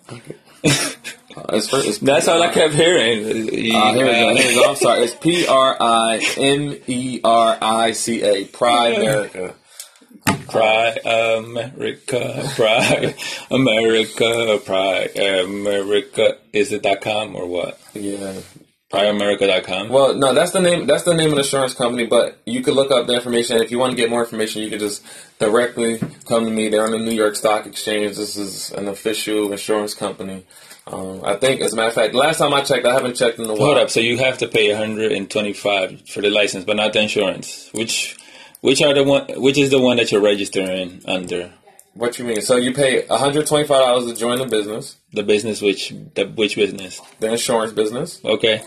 Uh, 1.37 1.45
it's 1.53 1.73
it's 1.73 1.99
That's 1.99 2.27
all 2.27 2.43
I 2.43 2.53
kept 2.53 2.75
hearing. 2.75 3.25
Uh, 3.25 3.93
here 3.93 4.07
we 4.07 4.12
go. 4.12 4.35
Here 4.35 4.49
we 4.49 4.55
go. 4.55 4.71
I'm 4.71 4.77
sorry. 4.77 5.05
It's 5.05 5.14
P 5.14 5.47
R 5.47 5.77
I 5.79 6.21
M 6.37 6.77
E 6.87 7.21
R 7.23 7.59
I 7.61 7.93
C 7.93 8.23
A. 8.23 8.45
Primerica. 8.47 9.55
Pride 10.49 10.99
America, 11.05 12.51
Pride 12.57 13.15
America, 13.51 14.61
Pride 14.65 15.17
America. 15.17 16.39
Is 16.53 16.73
it 16.73 16.83
dot 16.83 17.01
.com 17.01 17.37
or 17.37 17.47
what? 17.47 17.81
Yeah. 17.95 18.41
PrideAmerica.com. 18.91 19.91
Well, 19.91 20.15
no, 20.15 20.33
that's 20.33 20.53
the 20.53 20.61
name. 20.61 20.87
That's 20.87 21.03
the 21.03 21.13
name 21.13 21.29
of 21.29 21.35
the 21.35 21.43
insurance 21.43 21.75
company. 21.75 22.07
But 22.07 22.41
you 22.47 22.63
could 22.63 22.73
look 22.73 22.91
up 22.91 23.07
the 23.07 23.13
information. 23.13 23.59
If 23.59 23.71
you 23.71 23.79
want 23.79 23.91
to 23.91 23.97
get 23.97 24.09
more 24.09 24.21
information, 24.25 24.63
you 24.63 24.71
could 24.71 24.81
just 24.81 25.05
directly 25.39 25.99
come 26.27 26.47
to 26.47 26.51
me. 26.51 26.69
They're 26.69 26.85
on 26.85 26.93
the 26.93 26.99
New 26.99 27.13
York 27.13 27.37
Stock 27.37 27.67
Exchange. 27.67 28.17
This 28.17 28.37
is 28.37 28.71
an 28.73 28.89
official 28.89 29.53
insurance 29.53 29.93
company. 29.93 30.47
Um, 30.87 31.23
I 31.23 31.35
think, 31.37 31.61
as 31.61 31.75
a 31.75 31.77
matter 31.77 31.89
of 31.89 31.95
fact, 31.95 32.15
last 32.15 32.39
time 32.39 32.55
I 32.55 32.63
checked, 32.63 32.87
I 32.87 32.95
haven't 32.95 33.17
checked 33.17 33.39
in 33.39 33.45
a 33.45 33.49
while. 33.49 33.59
Hold 33.59 33.77
up. 33.79 33.91
So 33.91 34.01
you 34.01 34.17
have 34.19 34.39
to 34.39 34.49
pay 34.49 34.71
125 34.71 36.09
for 36.09 36.23
the 36.23 36.31
license, 36.31 36.65
but 36.65 36.77
not 36.77 36.95
the 36.95 37.03
insurance. 37.03 37.69
Which, 37.75 38.17
which 38.61 38.83
are 38.83 38.94
the 38.94 39.05
one? 39.05 39.27
Which 39.40 39.59
is 39.59 39.71
the 39.71 39.81
one 39.81 39.97
that 39.99 40.11
you're 40.12 40.21
registering 40.21 41.03
under? 41.07 41.53
What 41.94 42.18
you 42.18 42.25
mean? 42.25 42.42
So 42.42 42.57
you 42.57 42.73
pay 42.73 43.05
one 43.07 43.18
hundred 43.18 43.47
twenty-five 43.47 43.81
dollars 43.81 44.07
to 44.12 44.16
join 44.18 44.38
the 44.38 44.47
business, 44.47 44.97
The 45.12 45.23
business, 45.23 45.61
which 45.61 45.90
the 46.14 46.27
which 46.27 46.55
business? 46.57 47.01
the 47.21 47.33
insurance 47.33 47.73
business, 47.73 48.21
Okay. 48.25 48.62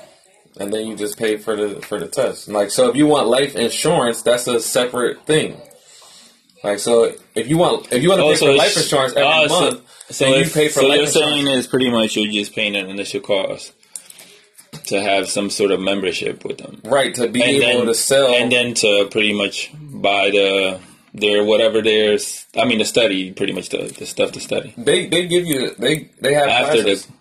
and 0.59 0.73
then 0.73 0.87
you 0.87 0.95
just 0.97 1.17
pay 1.17 1.37
for 1.37 1.55
the 1.55 1.81
for 1.81 1.99
the 1.99 2.07
test. 2.07 2.49
Like, 2.49 2.71
so 2.71 2.89
if 2.89 2.95
you 2.95 3.07
want 3.07 3.27
life 3.27 3.55
insurance, 3.55 4.21
that's 4.21 4.47
a 4.47 4.59
separate 4.59 5.25
thing. 5.25 5.59
Like, 6.63 6.79
so 6.79 7.13
if 7.35 7.47
you 7.47 7.57
want 7.57 7.91
if 7.91 8.03
you 8.03 8.09
want 8.09 8.19
to 8.19 8.23
pay 8.23 8.29
Also, 8.31 8.45
for 8.47 8.53
life 8.53 8.75
insurance 8.77 9.13
every 9.13 9.23
oh, 9.23 9.47
month, 9.47 9.89
So, 10.09 10.25
then 10.25 10.33
you 10.33 10.39
if, 10.41 10.53
pay 10.53 10.67
for 10.67 10.81
so 10.81 10.87
life 10.87 10.97
you're 10.97 11.05
insurance. 11.07 11.33
saying 11.35 11.47
is 11.47 11.67
pretty 11.67 11.89
much 11.89 12.15
you're 12.17 12.31
just 12.31 12.53
paying 12.53 12.75
an 12.75 12.89
initial 12.89 13.21
cost 13.21 13.73
to 14.85 15.01
have 15.01 15.29
some 15.29 15.49
sort 15.49 15.71
of 15.71 15.79
membership 15.79 16.43
with 16.45 16.57
them, 16.59 16.81
Right, 16.83 17.13
to 17.15 17.27
be 17.27 17.41
and 17.41 17.49
able 17.51 17.77
then 17.79 17.85
to 17.87 17.95
sell. 17.95 18.33
and 18.35 18.51
then 18.51 18.73
to 18.75 19.07
pretty 19.11 19.33
much 19.33 19.71
buy 19.79 20.29
the 20.31 20.79
their 21.13 21.43
whatever 21.43 21.81
there's. 21.81 22.45
I 22.55 22.65
mean, 22.65 22.77
the 22.79 22.85
study, 22.85 23.31
pretty 23.33 23.53
much 23.53 23.69
the, 23.69 23.93
the 23.97 24.05
stuff 24.05 24.31
to 24.33 24.39
study 24.39 24.73
they 24.77 25.07
they 25.07 25.27
give 25.27 25.45
you 25.45 25.73
they 25.75 26.09
they 26.21 26.33
have 26.33 26.47
after 26.47 26.83
classes. 26.83 27.05
the 27.07 27.13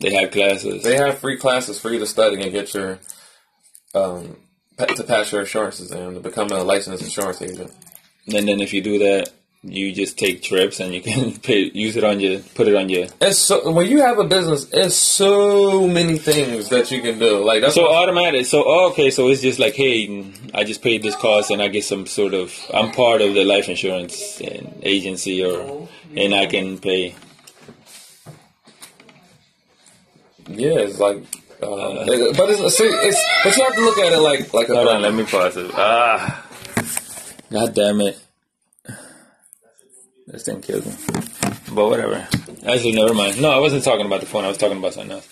they 0.00 0.14
have 0.14 0.30
classes. 0.32 0.82
They 0.82 0.96
have 0.96 1.18
free 1.18 1.36
classes 1.36 1.78
for 1.78 1.90
you 1.92 1.98
to 2.00 2.06
study 2.06 2.42
and 2.42 2.50
get 2.52 2.74
your 2.74 2.98
um 3.94 4.36
to 4.78 5.04
pass 5.04 5.30
your 5.30 5.42
insurance 5.42 5.78
exam 5.80 6.14
to 6.14 6.20
become 6.20 6.50
a 6.50 6.62
licensed 6.64 7.04
insurance 7.04 7.40
agent. 7.42 7.70
and 8.26 8.48
then 8.48 8.60
if 8.60 8.72
you 8.72 8.80
do 8.82 8.98
that, 8.98 9.30
you 9.64 9.92
just 9.92 10.18
take 10.18 10.42
trips 10.42 10.80
and 10.80 10.92
you 10.92 11.00
can 11.00 11.38
pay, 11.38 11.70
use 11.72 11.96
it 11.96 12.04
on 12.04 12.18
your 12.20 12.40
put 12.40 12.66
it 12.68 12.74
on 12.74 12.88
your. 12.88 13.06
It's 13.20 13.38
so 13.38 13.70
when 13.70 13.88
you 13.88 14.00
have 14.00 14.18
a 14.18 14.24
business, 14.24 14.66
it's 14.72 14.96
so 14.96 15.86
many 15.86 16.18
things 16.18 16.68
that 16.70 16.90
you 16.90 17.00
can 17.00 17.18
do. 17.18 17.44
Like 17.44 17.60
that's 17.62 17.74
So 17.74 17.92
automatic. 17.92 18.46
So 18.46 18.64
oh, 18.66 18.90
okay. 18.90 19.10
So 19.10 19.28
it's 19.28 19.40
just 19.40 19.58
like, 19.58 19.74
hey, 19.74 20.32
I 20.52 20.64
just 20.64 20.82
paid 20.82 21.02
this 21.02 21.14
cost 21.14 21.50
and 21.50 21.62
I 21.62 21.68
get 21.68 21.84
some 21.84 22.06
sort 22.06 22.34
of. 22.34 22.52
I'm 22.74 22.90
part 22.92 23.22
of 23.22 23.34
the 23.34 23.44
life 23.44 23.68
insurance 23.68 24.40
and 24.40 24.80
agency, 24.82 25.44
or 25.44 25.88
and 26.16 26.34
I 26.34 26.46
can 26.46 26.78
pay. 26.78 27.14
yeah, 30.48 30.78
it's 30.78 30.98
like. 30.98 31.24
Uh, 31.62 32.04
but 32.04 32.50
it's, 32.50 32.76
see, 32.76 32.84
it's 32.86 33.24
but 33.44 33.56
you 33.56 33.62
have 33.62 33.74
to 33.74 33.80
look 33.82 33.98
at 33.98 34.12
it 34.12 34.18
like 34.18 34.52
like 34.52 34.68
a 34.68 34.74
Hold 34.74 34.88
on, 34.88 35.02
let 35.02 35.14
me 35.14 35.24
pause 35.24 35.56
it. 35.56 35.70
Ah, 35.74 36.44
god 37.52 37.72
damn 37.72 38.00
it! 38.00 38.21
This 40.32 40.44
thing 40.44 40.62
killed 40.62 40.86
me. 40.86 40.92
But 41.74 41.88
whatever. 41.90 42.26
Actually, 42.66 42.92
never 42.92 43.12
mind. 43.12 43.40
No, 43.40 43.50
I 43.50 43.58
wasn't 43.58 43.84
talking 43.84 44.06
about 44.06 44.20
the 44.20 44.26
phone. 44.26 44.44
I 44.44 44.48
was 44.48 44.56
talking 44.56 44.78
about 44.78 44.94
something 44.94 45.12
else. 45.12 45.28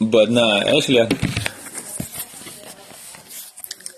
But 0.00 0.30
nah, 0.30 0.60
actually, 0.60 1.00
I, 1.02 1.06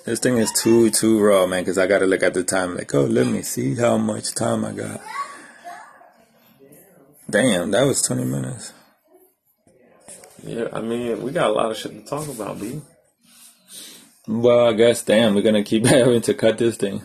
this 0.05 0.19
thing 0.19 0.39
is 0.39 0.51
too 0.53 0.91
too 0.91 1.23
raw, 1.23 1.47
man. 1.47 1.63
Because 1.63 1.79
I 1.79 1.87
gotta 1.87 2.05
look 2.05 2.25
at 2.25 2.35
the 2.35 2.43
time. 2.43 2.77
Like, 2.77 2.93
oh, 2.97 3.05
let 3.05 3.29
me 3.29 3.43
see 3.43 3.77
how 3.77 3.97
much 3.97 4.35
time 4.35 4.65
I 4.65 4.73
got. 4.73 5.01
Damn, 7.31 7.71
that 7.71 7.87
was 7.87 8.03
twenty 8.03 8.25
minutes. 8.25 8.73
Yeah, 10.43 10.67
I 10.73 10.81
mean, 10.81 11.23
we 11.23 11.31
got 11.31 11.51
a 11.51 11.53
lot 11.53 11.71
of 11.71 11.77
shit 11.77 11.93
to 11.93 12.03
talk 12.03 12.29
about, 12.29 12.61
B. 12.61 12.83
Well, 14.27 14.69
I 14.69 14.73
guess, 14.73 15.03
damn, 15.03 15.35
we're 15.35 15.43
gonna 15.43 15.63
keep 15.63 15.87
having 15.87 16.23
to 16.23 16.35
cut 16.35 16.59
this 16.59 16.77
thing. 16.77 17.03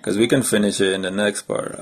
Because 0.00 0.16
we 0.16 0.26
can 0.26 0.42
finish 0.42 0.80
it 0.80 0.94
in 0.94 1.02
the 1.02 1.10
next 1.10 1.42
part. 1.42 1.78